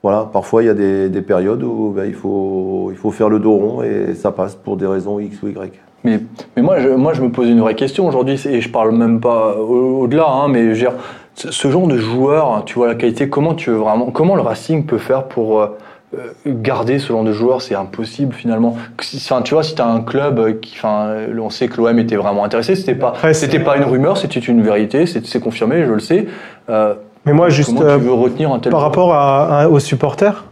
[0.03, 3.29] Voilà, parfois il y a des, des périodes où ben, il, faut, il faut faire
[3.29, 5.71] le dos rond et ça passe pour des raisons X ou Y.
[6.03, 6.19] Mais,
[6.55, 9.19] mais moi, je, moi, je me pose une vraie question aujourd'hui, et je parle même
[9.19, 10.93] pas au- au-delà, hein, mais je veux dire,
[11.37, 14.41] ce, genre de joueur, hein, tu vois la qualité, comment tu veux vraiment, comment le
[14.41, 15.77] Racing peut faire pour euh,
[16.17, 17.61] euh, garder ce genre de joueur?
[17.61, 18.75] C'est impossible finalement.
[19.01, 21.09] Si- Enfin, tu vois, si tu as un club euh, qui, enfin,
[21.39, 24.61] on sait que l'OM était vraiment intéressé, c'était pas, c'était pas une rumeur, c'était une
[24.61, 26.27] vérité, c'est confirmé, je le sais.
[26.69, 29.67] Euh, Mais moi, juste comment euh, tu veux retenir un tel par rapport à, à-
[29.69, 30.45] aux supporters,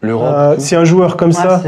[0.00, 1.60] l'Europe euh, si un joueur comme Ouais, ça,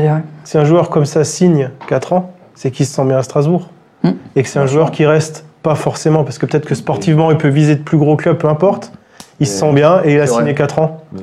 [0.45, 3.69] si un joueur comme ça signe 4 ans, c'est qu'il se sent bien à Strasbourg.
[4.03, 4.13] Hmm.
[4.37, 7.39] Et que c'est un joueur qui reste pas forcément, parce que peut-être que sportivement, il
[7.39, 8.93] peut viser de plus gros clubs, peu importe.
[9.41, 11.01] Il se sent bien et il a signé 4 ans.
[11.13, 11.23] Mais,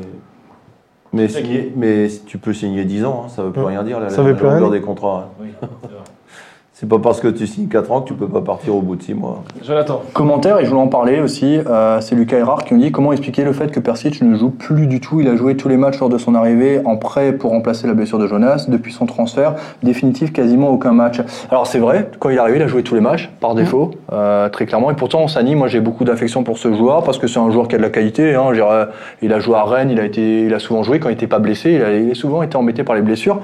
[1.13, 3.67] mais, signer- mais tu peux signer 10 ans, hein, ça veut plus Hum.
[3.67, 4.79] rien dire, la, Ça la- veut la plus rien longueur dire.
[4.81, 5.29] des contrats.
[5.29, 5.33] hein.
[5.41, 5.53] Oui,
[6.81, 8.95] c'est pas parce que tu signes 4 ans que tu peux pas partir au bout
[8.95, 9.43] de 6 mois.
[9.63, 10.01] Jonathan.
[10.13, 13.11] Commentaire, et je voulais en parler aussi, euh, c'est Lucas Erard qui me dit comment
[13.11, 15.21] expliquer le fait que Persic ne joue plus du tout?
[15.21, 17.93] Il a joué tous les matchs lors de son arrivée en prêt pour remplacer la
[17.93, 18.65] blessure de Jonas.
[18.67, 19.53] Depuis son transfert,
[19.83, 21.21] définitif, quasiment aucun match.
[21.51, 23.91] Alors c'est vrai, quand il est arrivé, il a joué tous les matchs, par défaut,
[24.11, 24.89] euh, très clairement.
[24.89, 25.59] Et pourtant, on s'anime.
[25.59, 27.83] Moi, j'ai beaucoup d'affection pour ce joueur parce que c'est un joueur qui a de
[27.83, 28.33] la qualité.
[28.33, 28.51] Hein.
[28.53, 28.87] Dirais,
[29.21, 31.27] il a joué à Rennes, il a, été, il a souvent joué quand il n'était
[31.27, 31.73] pas blessé.
[31.73, 33.39] Il a, il a souvent été embêté par les blessures.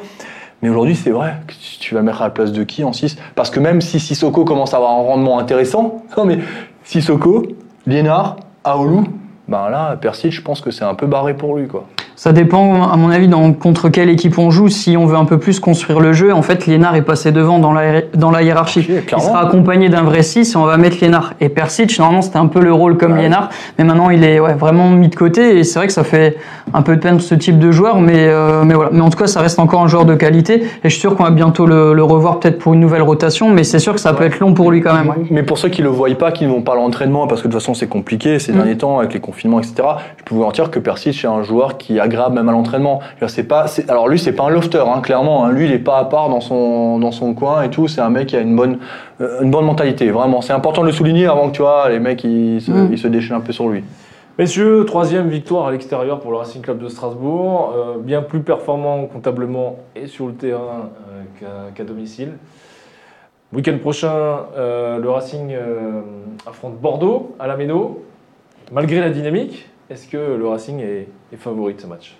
[0.61, 1.35] Mais aujourd'hui, c'est vrai
[1.79, 4.43] tu vas mettre à la place de qui en 6 Parce que même si Sissoko
[4.43, 6.39] commence à avoir un rendement intéressant, non mais
[6.83, 7.47] Sissoko,
[7.85, 9.05] Liénard, Aoulou,
[9.47, 11.85] ben là, Persic, je pense que c'est un peu barré pour lui, quoi.
[12.19, 14.69] Ça dépend, à mon avis, dans, contre quelle équipe on joue.
[14.69, 17.59] Si on veut un peu plus construire le jeu, en fait, Liénard est passé devant
[17.59, 18.87] dans la, dans la hiérarchie.
[18.89, 21.33] Il sera accompagné d'un vrai 6 et on va mettre Liénard.
[21.41, 23.21] Et Persic, normalement, c'était un peu le rôle comme Ouais.
[23.21, 25.59] Liénard, mais maintenant, il est ouais, vraiment mis de côté.
[25.59, 26.37] Et c'est vrai que ça fait
[26.73, 28.89] un peu de peine ce type de joueur, mais, euh, mais voilà.
[28.91, 30.63] Mais en tout cas, ça reste encore un joueur de qualité.
[30.63, 33.51] Et je suis sûr qu'on va bientôt le, le revoir peut-être pour une nouvelle rotation,
[33.51, 35.07] mais c'est sûr que ça peut être long pour lui quand même.
[35.09, 35.15] ouais.
[35.29, 37.47] Mais pour ceux qui le voient pas, qui ne vont pas à l'entraînement, parce que
[37.47, 38.55] de toute façon c'est compliqué ces Mm.
[38.55, 39.75] derniers temps avec les confinements, etc.
[40.17, 42.99] Je peux vous garantir que Persic est un joueur qui est agréable même à l'entraînement.
[43.27, 45.45] C'est pas, c'est- alors lui c'est pas un lofter, hein, clairement.
[45.45, 45.51] hein.
[45.51, 47.87] Lui il est pas à part dans son dans son coin et tout.
[47.87, 48.79] C'est un mec qui a une bonne
[49.21, 50.09] euh, une bonne mentalité.
[50.11, 52.89] Vraiment, c'est important de le souligner avant que tu vois les mecs ils se, Mm.
[52.91, 53.83] ils se déchaînent un peu sur lui.
[54.39, 59.05] Messieurs, troisième victoire à l'extérieur pour le Racing Club de Strasbourg, euh, bien plus performant
[59.05, 62.33] comptablement et sur le terrain euh, qu'à qu'à domicile.
[63.53, 64.13] Week-end prochain,
[64.57, 66.01] euh, le Racing euh,
[66.45, 68.03] affronte Bordeaux à la Méno.
[68.71, 71.07] Malgré la dynamique, est-ce que le Racing est,
[71.37, 72.15] favori de ce match?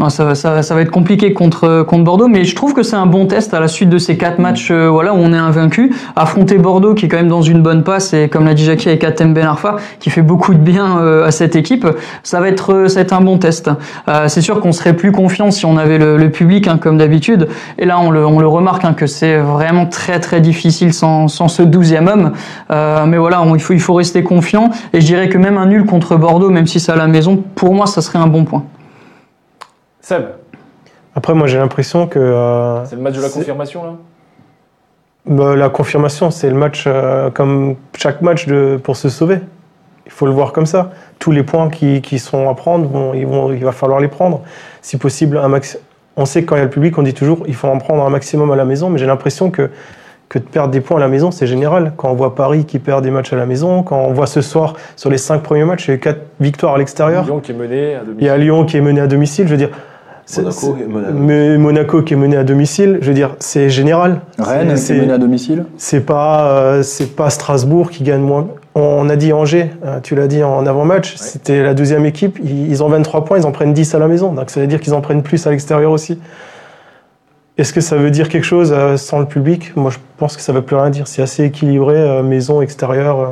[0.00, 2.72] Ouais, ça, va- ça, va- ça va être compliqué contre, contre Bordeaux, mais je trouve
[2.72, 5.16] que c'est un bon test à la suite de ces quatre matchs euh, voilà, où
[5.16, 5.92] on est invaincu.
[6.14, 8.88] Affronter Bordeaux, qui est quand même dans une bonne passe, et comme l'a dit Jackie
[8.88, 11.84] avec Atem Ben Arfa, qui fait beaucoup de bien euh, à cette équipe,
[12.22, 13.70] ça va être, euh, ça va être un bon test.
[14.08, 16.96] Euh, c'est sûr qu'on serait plus confiant si on avait le, le public, hein, comme
[16.96, 17.48] d'habitude.
[17.76, 21.26] Et là, on le, on le remarque, hein, que c'est vraiment très très difficile sans,
[21.26, 22.30] sans ce douzième homme.
[22.70, 24.70] Euh, mais voilà, il, faut, il faut rester confiant.
[24.92, 27.42] Et je dirais que même un nul contre Bordeaux, même si c'est à la maison,
[27.56, 28.62] pour moi, ça serait un bon point.
[30.08, 30.22] Seb,
[31.14, 33.90] Après, moi, j'ai l'impression que euh, c'est le match de la C'est- confirmation là?
[35.26, 39.40] Bah, la confirmation, c'est le match euh, comme chaque match de, pour se sauver.
[40.06, 40.92] Il faut le voir comme ça.
[41.18, 44.08] Tous les points qui, qui sont à prendre, vont, ils vont, il va falloir les
[44.08, 44.40] prendre.
[44.80, 45.78] Si possible, un max.
[46.16, 47.76] On sait que quand il y a le public, on dit toujours il faut en
[47.76, 49.70] prendre un maximum à la maison, mais j'ai l'impression que,
[50.30, 51.92] que de perdre des points à la maison, c'est général.
[51.98, 54.40] Quand on voit Paris qui perd des matchs à la maison, quand on voit ce
[54.40, 57.24] soir sur les cinq premiers matchs, il y a eu quatre victoires à l'extérieur.
[57.24, 58.30] Lyon qui est mené à Il y domicile.
[58.30, 59.44] a Lyon qui est mené à domicile.
[59.46, 59.70] Je veux dire,
[60.36, 61.12] Monaco c'est- et Monaco.
[61.14, 62.98] mais Monaco qui est mené à domicile.
[63.00, 64.20] Je veux dire, c'est général.
[64.38, 65.64] Rennes, C'est- c'est mené à domicile.
[65.78, 68.48] c'est pas euh, c'est pas Strasbourg qui gagne moins.
[68.74, 72.68] On a dit Angers, euh, tu l'as dit en avant-match, c'était la deuxième équipe, ils,
[72.70, 74.78] ils ont 23 points, ils en prennent 10 à la maison, donc ça veut dire
[74.80, 76.18] qu'ils en prennent plus à l'extérieur aussi.
[77.56, 79.72] Est-ce que ça veut dire quelque chose euh, sans le public?
[79.74, 83.18] Moi je pense que ça veut plus rien dire, c'est assez équilibré, euh, maison, extérieur.
[83.18, 83.26] euh.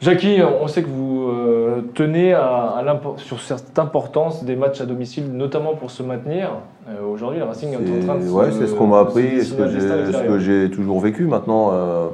[0.00, 1.28] Jackie, on sait que vous
[1.72, 2.82] euh, tenez à,
[3.16, 6.50] sur cette importance des matchs à domicile, notamment pour se maintenir.
[6.88, 9.42] Euh, Aujourd'hui, le Racing est, en train de ouais, c'est ce qu'on m'a appris et
[9.42, 11.24] ce que j'ai- toujours vécu.
[11.26, 12.06] Maintenant, euh,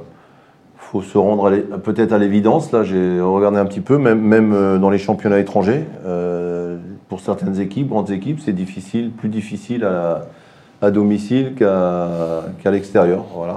[0.76, 1.50] faut se rendre
[1.82, 2.72] peut-être à l'évidence.
[2.72, 5.84] Là, j'ai regardé un petit peu, même, même euh, dans les championnats étrangers,
[7.08, 10.26] pour certaines équipes, grandes équipes, c'est difficile, plus difficile à,
[10.82, 13.24] à domicile qu'à l'extérieur.
[13.34, 13.54] Voilà.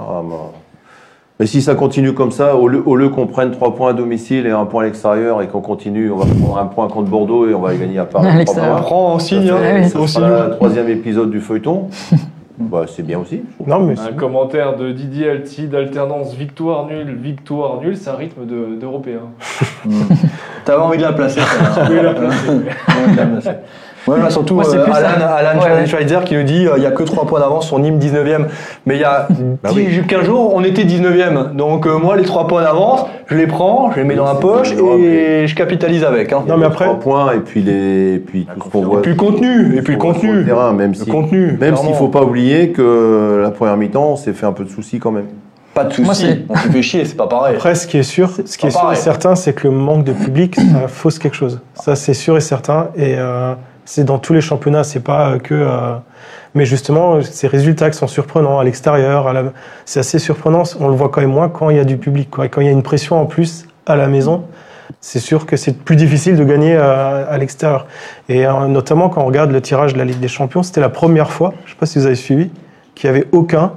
[1.40, 4.50] Mais si ça continue comme ça, au lieu, qu'on prenne trois points à domicile et
[4.50, 7.54] un point à l'extérieur et qu'on continue, on va prendre un point contre Bordeaux et
[7.54, 8.28] on va gagner à Paris.
[8.28, 8.76] À l'extérieur.
[8.76, 8.86] Trois points.
[8.88, 11.88] Prends en signe, Ça, hein, ça le troisième épisode du feuilleton.
[12.58, 13.42] bah, c'est bien aussi.
[13.66, 18.46] Non mais Un commentaire de Didier Alti d'alternance victoire nulle, victoire nulle, c'est un rythme
[18.46, 19.30] de- d'Européen.
[20.64, 21.40] T'avais envie de la placer.
[21.90, 23.50] Oui, la placer.
[24.08, 24.84] Ouais, là, surtout Moi, c'est euh.
[24.84, 25.86] Alan, Alan Ouais.
[25.86, 28.46] Schweitzer qui nous dit euh, il y a que 3 points d'avance sur Nîmes 19e.
[28.86, 29.28] Mais il y a
[29.62, 30.02] Bah 10, oui.
[30.06, 31.54] 15 jours, on était 19e.
[31.54, 34.34] Donc euh, moi, les 3 points d'avance, je les prends, je les mets dans la
[34.34, 36.32] poche et je capitalise avec.
[36.32, 36.42] Hein.
[36.48, 39.02] Non, mais après- Trois points et puis les, et puis tout ce qu'on Et voit.
[39.02, 40.32] puis le contenu, et puis le contenu.
[40.32, 41.56] le terrain, même Le si, contenu.
[41.60, 44.70] même s'il faut pas oublier que la première mi-temps, on s'est fait un peu de
[44.70, 45.26] soucis quand même.
[45.74, 46.44] Pas de soucis.
[46.50, 47.54] On s'est fait chier, c'est pas pareil.
[47.54, 50.04] Après, ce qui est sûr, ce qui est sûr et certain, c'est que le manque
[50.04, 51.60] de public, ça fausse quelque chose.
[51.74, 52.88] Ça, c'est sûr et certain.
[52.94, 55.54] Et euh, c'est dans tous les championnats, c'est pas euh, que.
[55.54, 55.94] euh,
[56.54, 59.52] mais justement, ces résultats qui sont surprenants à l'extérieur, la-
[59.86, 60.64] c'est assez surprenant.
[60.80, 62.28] On le voit quand même moins quand il y a du public.
[62.30, 62.48] Quoi.
[62.48, 64.44] Quand il y a une pression en plus à la maison,
[65.00, 67.86] c'est sûr que c'est plus difficile de gagner euh, à l'extérieur.
[68.28, 70.90] Et euh, notamment quand on regarde le tirage de la Ligue des Champions, c'était la
[70.90, 72.50] première fois, je sais pas si vous avez suivi,
[72.94, 73.72] qu'il n'y avait aucun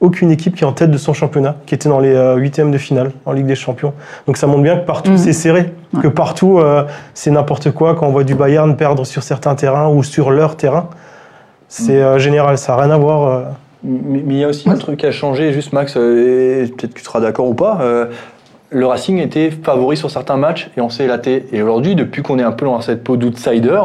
[0.00, 2.70] aucune équipe qui est en tête de son championnat, qui était dans les euh, huitièmes
[2.70, 3.92] de finale en Ligue des Champions.
[4.26, 5.18] Donc ça montre bien que partout Mhm.
[5.18, 5.72] c'est serré,
[6.02, 6.84] que partout euh,
[7.14, 7.94] c'est n'importe quoi.
[7.94, 10.88] Quand on voit du Bayern perdre sur certains terrains ou sur leur terrain,
[11.68, 13.28] c'est euh, général, ça n'a rien à voir.
[13.28, 13.42] euh.
[13.82, 16.92] Mais il y a aussi un truc qui a changé, juste Max, euh, et peut-être
[16.94, 17.78] que tu seras d'accord ou pas.
[17.80, 18.06] euh,
[18.72, 21.46] le Racing était favori sur certains matchs et on s'est élaté.
[21.52, 23.80] Et aujourd'hui, depuis qu'on est un peu dans cette peau d'outsider,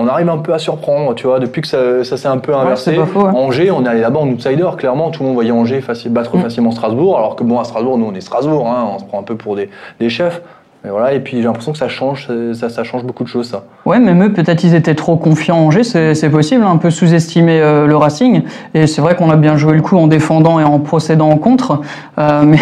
[0.00, 1.40] on arrive un peu à surprendre, tu vois.
[1.40, 3.30] Depuis que ça, ça s'est un peu inversé, faux, ouais.
[3.34, 5.10] Angers, on est allé là-bas en outsider, clairement.
[5.10, 6.40] Tout le monde voyait Angers facile, battre Mm.
[6.42, 9.18] facilement Strasbourg, alors que bon, à Strasbourg, nous, on est Strasbourg, hein, on se prend
[9.20, 9.68] un peu pour des,
[10.00, 10.40] des chefs.
[10.84, 13.48] Et voilà, et puis j'ai l'impression que ça change, ça, ça change beaucoup de choses,
[13.48, 13.64] ça.
[13.84, 17.60] Ouais, même eux, peut-être ils étaient trop confiants en Angers, c'est possible, un peu sous-estimer
[17.60, 18.42] euh, le Racing.
[18.74, 21.36] Et c'est vrai qu'on a bien joué le coup en défendant et en procédant en
[21.36, 21.80] contre.
[22.18, 22.58] Euh, mais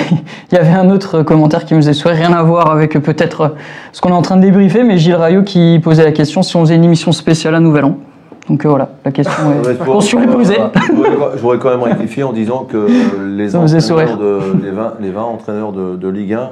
[0.51, 3.01] il y avait un autre commentaire qui me faisait sourire, rien à voir avec euh,
[3.01, 3.55] peut-être
[3.93, 6.57] ce qu'on est en train de débriefer, mais Gilles Rayot qui posait la question si
[6.57, 7.99] on faisait une émission spéciale à Nouvel An.
[8.49, 10.57] Donc euh, voilà, la question est Honnêtement, consulposée.
[10.57, 12.87] j'aurais- J'aurais quand même rectifié en disant que
[13.37, 16.51] les, entraîneurs de, les, 20, les 20 entraîneurs de, de Ligue 1,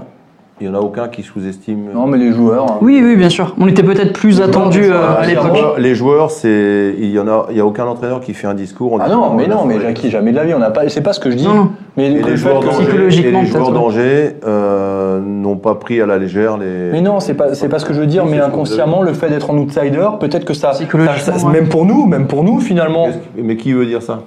[0.60, 1.86] il n'y en a aucun qui sous-estime.
[1.92, 2.64] Non, mais les joueurs.
[2.64, 2.78] hein.
[2.80, 3.54] Oui, oui, bien sûr.
[3.58, 5.56] On était peut-être plus attendus euh, à l'époque.
[5.78, 8.54] Les joueurs, c'est il y en a, il y a aucun entraîneur qui fait un
[8.54, 8.94] discours.
[8.94, 10.88] en Ah non, mais non, mais Jackie, jamais de la vie, on n'a pas.
[10.88, 11.44] C'est pas ce que je dis.
[11.46, 11.70] Non, non.
[11.96, 16.56] Mais Et les joueurs psychologiquement, les joueurs d'Angers euh, n'ont pas pris à la légère
[16.56, 16.90] les.
[16.92, 19.28] Mais non, c'est pas, c'est pas ce que je veux dire, mais inconsciemment, le fait
[19.30, 21.52] d'être en outsider, peut-être que ça, Psychologiquement, ça- ça- ouais.
[21.52, 23.08] même pour nous, même pour nous finalement.
[23.36, 24.20] Mais qui veut dire ça?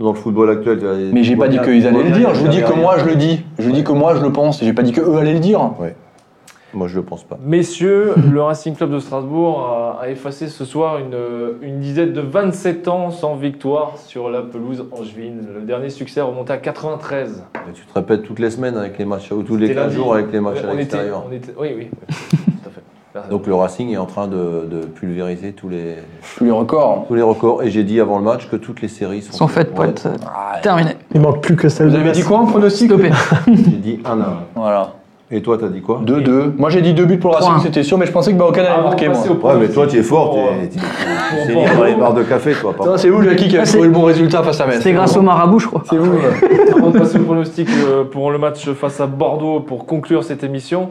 [0.00, 2.40] Dans le football actuel tu vois, Mais j'ai pas dit qu'ils allaient le dire, je
[2.40, 3.44] vous dis que moi je le dis.
[3.58, 5.40] Je dis que moi je le pense, et j'ai pas dit que eux allaient le
[5.40, 5.70] dire.
[6.72, 7.36] Moi, je le pense pas.
[7.44, 11.16] Messieurs, le Racing Club de Strasbourg a, a effacé ce soir une,
[11.62, 15.48] une dizaine de 27 ans sans victoire sur la pelouse angevine.
[15.52, 17.44] Le dernier succès remontait à 93.
[17.66, 19.84] Mais tu te répètes toutes les semaines avec les matchs, ou tous les C'était 15
[19.86, 19.96] lundi.
[19.96, 21.26] jours avec les matchs à on était, l'extérieur.
[21.58, 21.88] Oui, oui.
[22.08, 22.82] Tout à fait.
[22.92, 22.99] Merci.
[23.28, 25.96] Donc le Racing est en train de, de pulvériser tous les,
[26.38, 27.06] Tous les records.
[27.08, 27.62] tous les records.
[27.64, 30.06] Et j'ai dit avant le match que toutes les séries sont, Sont faites pour être
[30.06, 30.10] euh,
[30.62, 30.94] terminées.
[31.12, 32.92] Il manque plus que celle Vous de avez dit quoi en pronostic.
[33.46, 34.80] J'ai dit 1 à Voilà.
[35.32, 35.36] 1.
[35.36, 36.56] Et toi, t'as dit quoi 2-2.
[36.56, 37.36] Moi j'ai dit 2 buts pour le.
[37.36, 39.18] Racing, c'était sûr, mais je pensais que Baokan allait de marquer moi.
[39.54, 40.30] Ouais, mais toi, tu es fort.
[40.30, 42.52] pour, Tu es, tu- tu- pour- tu pour- sais lire dans les barres de café,
[42.52, 42.74] toi.
[42.96, 44.78] C'est vous, Jackie, qui a Ah, trouvé c'est- le bon résultat face à Metz.
[44.78, 45.82] C'était grâce au marabout, je crois.
[45.88, 46.12] C'est vous.
[46.76, 50.42] Avant de passer au pronostic euh, pour le match face à Bordeaux pour conclure cette
[50.42, 50.88] émission,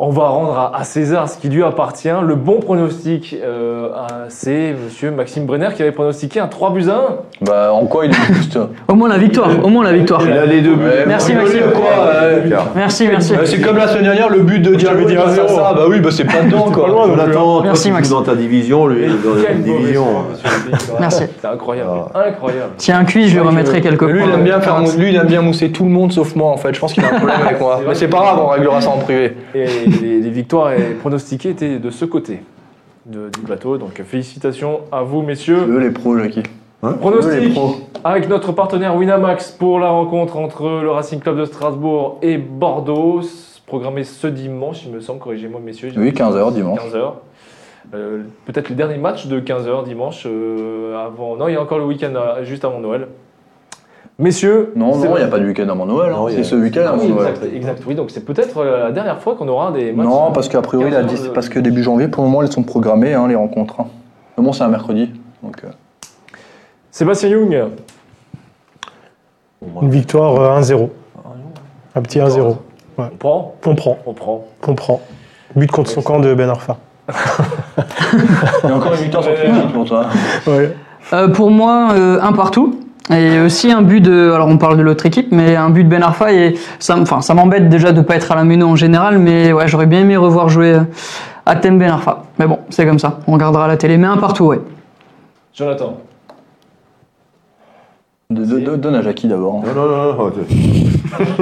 [0.00, 2.08] on va rendre à, à César ce qui lui appartient.
[2.24, 3.88] Le bon pronostic, euh,
[4.28, 7.44] c'est monsieur Maxime Brenner qui avait pronostiqué un 3 buts à 1.
[7.46, 8.58] Bah en quoi il est juste?
[8.88, 9.48] Au moins la victoire.
[9.64, 10.22] Au moins la victoire.
[10.24, 10.84] Il a les deux buts.
[10.84, 11.62] Ouais, Merci, Maxime.
[11.74, 12.40] quoi, euh,
[12.76, 13.34] Merci, merci.
[13.34, 15.72] Euh, C'est comme la semaine dernière, le but de Diallo, passe à ça.
[15.74, 16.86] Bah oui, bah c'est pas dedans quoi.
[17.06, 18.14] Jonathan, toi, Merci, Maxime.
[18.16, 20.04] dans ta division, lui, il est dans mauvais division.
[20.42, 20.94] président.
[21.00, 21.24] Merci.
[21.40, 22.24] C'est incroyable, Ah.
[22.28, 22.70] incroyable.
[22.76, 24.34] Tiens, un quiz, je lui remettrai quelques Lui, il points.
[24.38, 26.56] aime bien faire, mou- lui, il aime bien mousser tout le monde sauf moi en
[26.56, 26.72] fait.
[26.74, 27.80] Je pense qu'il a un problème avec moi.
[27.86, 29.36] Mais c'est pas grave, on réglera ça en privé.
[30.02, 32.40] Les, les victoires et pronostiquées étaient de ce côté
[33.06, 33.76] de- du plateau.
[33.78, 35.66] Donc félicitations à vous, messieurs.
[35.68, 36.42] Eux les pros, Jackie.
[36.84, 37.74] Eux, les pros.
[38.04, 43.20] avec notre partenaire Winamax pour la rencontre entre le Racing Club de Strasbourg et Bordeaux,
[43.66, 45.90] programmée ce dimanche, il me semble, corrigez-moi messieurs.
[45.96, 46.78] Oui, 15h dimanche.
[46.80, 47.12] 15h.
[47.94, 51.36] Euh, Peut-être le dernier match de 15h dimanche euh, avant.
[51.36, 53.08] Non, il y a encore le week-end euh, juste avant Noël.
[54.20, 56.10] Messieurs, Non, c'est- non, il n'y a pas de week-end avant Noël.
[56.12, 56.16] hein.
[56.16, 57.28] Non, C'est a- ce week-end avant oui, Noël.
[57.28, 60.06] exact, exact, oui, donc c'est peut-être euh, la dernière fois qu'on aura des matchs.
[60.06, 62.24] Non, euh, parce qu'a priori, la 15 dix- heures de- parce que début janvier, pour
[62.24, 63.76] le moment, elles sont programmées, hein, les rencontres.
[63.80, 63.86] hein.
[64.36, 65.12] Mais bon, c'est un mercredi.
[65.42, 65.68] Donc, euh,
[66.90, 67.64] Sébastien Young,
[69.82, 70.90] Une victoire euh, 1-0.
[71.94, 72.58] Un petit 1-0.
[72.98, 74.44] on prend On prend, On prend.
[74.66, 75.00] on prend.
[75.54, 76.76] But contre son camp de Ben Arfa.
[78.64, 79.32] il y a encore une victoire sur.
[79.32, 80.06] Twitter pour toi.
[80.48, 80.74] Ouais.
[81.12, 82.80] Euh, pour moi, euh, un partout.
[83.10, 85.88] Et aussi un but de, alors on parle de l'autre équipe, mais un but de
[85.88, 88.76] Ben Arfa et ça, enfin, ça m'embête déjà de pas être à la Méno en
[88.76, 90.80] général, mais ouais, j'aurais bien aimé revoir jouer euh,
[91.46, 92.24] à Thème Ben Arfa.
[92.38, 94.60] Mais bon, c'est comme ça, on regardera à la télé, mais un partout, ouais.
[95.54, 95.96] Jonathan.
[98.30, 99.62] De- de- de- donne à Jackie d'abord.
[99.64, 100.32] Non, non, non, non.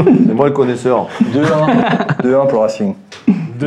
[0.04, 1.08] C'est moi le connaisseur.
[1.34, 2.22] 2-1.
[2.22, 2.94] 2-1 pour le Racing.
[3.58, 3.66] 2-1.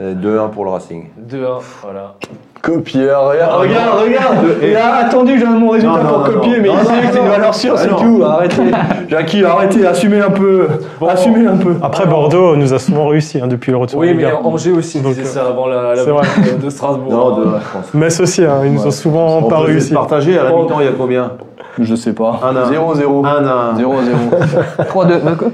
[0.00, 1.04] Euh, 2-1 pour le Racing.
[1.30, 2.16] 2-1, voilà.
[2.62, 4.36] Copieur, regarde, regarde, regarde.
[4.62, 6.62] Il a attendu j'ai mon résultat Non, pour non, copier, non.
[6.62, 8.22] mais Non, il non, sait que c'est une valeur sûre, Ah, c'est tout.
[8.24, 8.62] Arrêtez.
[9.08, 10.66] Jackie, arrêtez, assumez un peu.
[11.00, 11.06] Bon.
[11.06, 11.74] Assumez un peu.
[11.82, 14.00] Après, Bordeaux nous a souvent réussi hein, depuis le retour.
[14.00, 14.46] Oui, mais Ligue 1.
[14.46, 17.12] Angers aussi Donc, disait euh, ça avant la, de Strasbourg.
[17.12, 17.94] Non, de la France.
[17.94, 19.94] Metz aussi, hein, ils nous ont souvent On pas réussi.
[19.94, 21.32] partager à la mi-temps, il y a combien?
[21.80, 22.40] Je sais pas.
[22.42, 22.70] Un, un.
[22.70, 23.24] 0-0.
[23.26, 24.84] 1 à 0-0.
[24.88, 25.22] 3-2.
[25.24, 25.48] D'accord.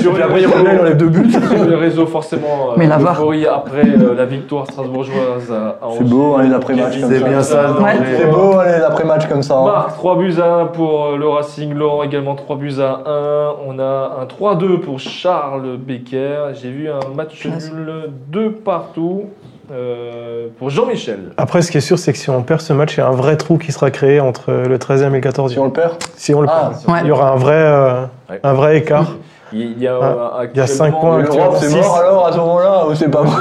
[0.00, 1.30] Sur après, il il enlève deux buts.
[1.30, 3.16] sur les réseaux, forcément, euh, Mais la VAR.
[3.46, 7.92] après euh, la victoire strasbourgeoise à, à C'est beau, Kevin comme C'est bien ça, Ouais.
[8.18, 9.56] C'est beau, les après-matchs comme ça.
[9.58, 9.64] hein.
[9.64, 11.74] Marc, 3 buts à 1 pour euh, le Racing.
[11.74, 13.52] Laurent également 3 buts à 1.
[13.68, 16.52] On a un 3-2 pour Charles Becker.
[16.54, 19.24] J'ai vu un match nul 2 partout
[19.72, 21.30] euh, pour Jean-Michel.
[21.36, 23.06] Après, ce qui est sûr, c'est que si on perd ce match, il y a
[23.08, 25.48] un vrai trou qui sera créé entre le 13e et le 14e.
[25.52, 26.94] Si on le perd Si on le Ah, perd.
[26.94, 27.00] Ouais.
[27.02, 28.40] Il y aura un vrai, euh, Ouais.
[28.42, 29.12] un vrai écart.
[29.52, 31.76] Il y a, Ah, il y a cinq actuellement- points L'Europe, c'est Six.
[31.76, 33.36] mort alors à ce moment-là ou c'est pas mort.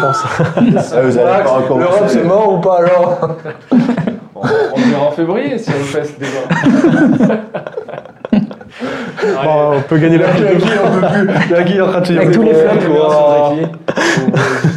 [1.77, 3.29] L'Europe, c'est mort ou pas alors
[4.35, 6.39] On, on le verra en février si on le fait déjà.
[7.21, 7.39] Allez.
[8.81, 10.43] Bon, on peut gagner la coupe.
[10.43, 11.49] Peut plus.
[11.49, 12.53] Jackie est en train de se Avec dire, tous les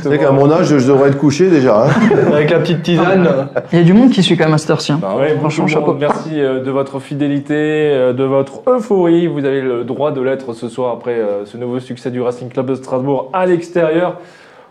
[0.03, 1.85] sais qu'à mon âge, je devrais être couché déjà.
[1.87, 1.89] hein.
[2.33, 3.49] Avec la petite tisane.
[3.73, 4.93] Il y a du monde qui suit quand même à cette heure-ci.
[4.93, 4.99] hein.
[5.03, 5.87] Bah ouais, Franchement, de chapeau.
[5.89, 5.99] monde.
[6.01, 9.27] Merci euh, de votre fidélité, euh, de votre euphorie.
[9.27, 12.49] Vous avez le droit de l'être ce soir après euh, ce nouveau succès du Racing
[12.49, 14.19] Club de Strasbourg à l'extérieur.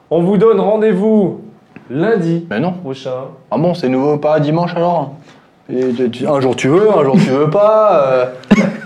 [0.09, 1.41] On vous donne rendez-vous
[1.89, 2.71] lundi Mais non.
[2.73, 3.11] prochain.
[3.51, 5.13] Ah bon, c'est nouveau pas dimanche alors?
[5.69, 8.01] Et tu- tu- Un jour tu veux, un jour tu veux pas.
[8.03, 8.25] euh,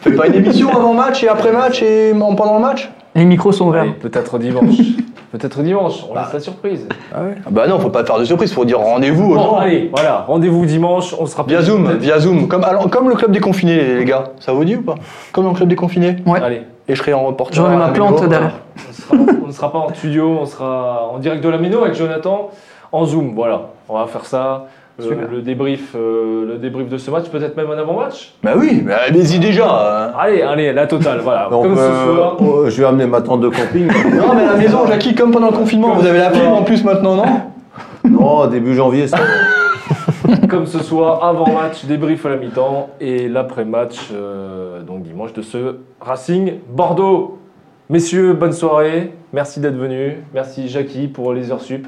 [0.01, 3.23] Fais pas une émission avant match et après match et en- pendant le match Les
[3.25, 3.85] micros sont ouverts.
[4.01, 4.75] Peut-être dimanche.
[5.31, 6.03] Peut-être dimanche.
[6.09, 6.87] On laisse la surprise.
[7.15, 7.19] Ah
[7.49, 9.55] Bah non, faut pas faire de surprise, faut dire rendez-vous aux Bon, gens.
[9.59, 10.25] allez, voilà.
[10.27, 11.15] Rendez-vous dimanche.
[11.17, 12.47] On sera Via Zoom, via Zoom.
[12.49, 14.25] Comme, alors, comme le club des confinés, les gars.
[14.39, 14.95] Ça vous dit ou pas?
[15.31, 16.17] Comme dans le club des confinés?
[16.25, 16.41] Ouais.
[16.43, 16.63] Allez.
[16.89, 17.55] Et je serai en reporter.
[17.55, 18.55] J'aurai à ma la plante derrière.
[18.89, 21.81] On sera- on ne sera pas en studio, on sera en direct de la Méno
[21.83, 22.49] avec Jonathan
[22.91, 23.33] en Zoom.
[23.33, 24.65] Voilà, on va faire ça.
[24.99, 25.29] Euh, Super.
[25.31, 28.33] le, débrief, euh, le débrief de ce match, peut-être même un avant-match.
[28.43, 29.65] Bah oui, mais allez-y déjà.
[29.65, 30.11] hein.
[30.19, 31.47] Allez, allez, la totale, voilà.
[31.51, 32.37] Donc, Comme euh, ce soir.
[32.39, 33.87] oh, je vais amener ma tente de camping.
[34.15, 36.63] Non, mais à la maison, Jackie, comme pendant le confinement, vous avez la clim en
[36.63, 37.23] plus maintenant, non
[38.09, 39.17] non, début janvier, ça.
[40.49, 45.77] Comme ce soir, avant-match, débrief à la mi-temps et l'après-match, euh, donc dimanche, de ce
[45.99, 47.37] Racing Bordeaux.
[47.89, 49.13] Messieurs, bonne soirée.
[49.33, 50.15] Merci d'être venus.
[50.33, 51.87] Merci Jackie pour les heures sup.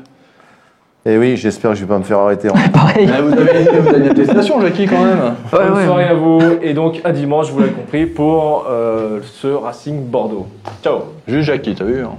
[1.05, 2.49] Et oui, j'espère que je vais pas me faire arrêter.
[2.49, 3.09] en- Pareil.
[3.13, 5.19] Ah, vous, avez, vous avez une attestation, Jackie, quand même.
[5.19, 5.85] Ouais, bonne ouais.
[5.85, 10.47] soirée à vous et donc à dimanche, vous l'avez compris, pour euh, ce Racing Bordeaux.
[10.81, 12.11] Ciao Juste Jackie, t'as vu hein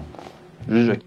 [0.69, 1.07] Juste Jackie.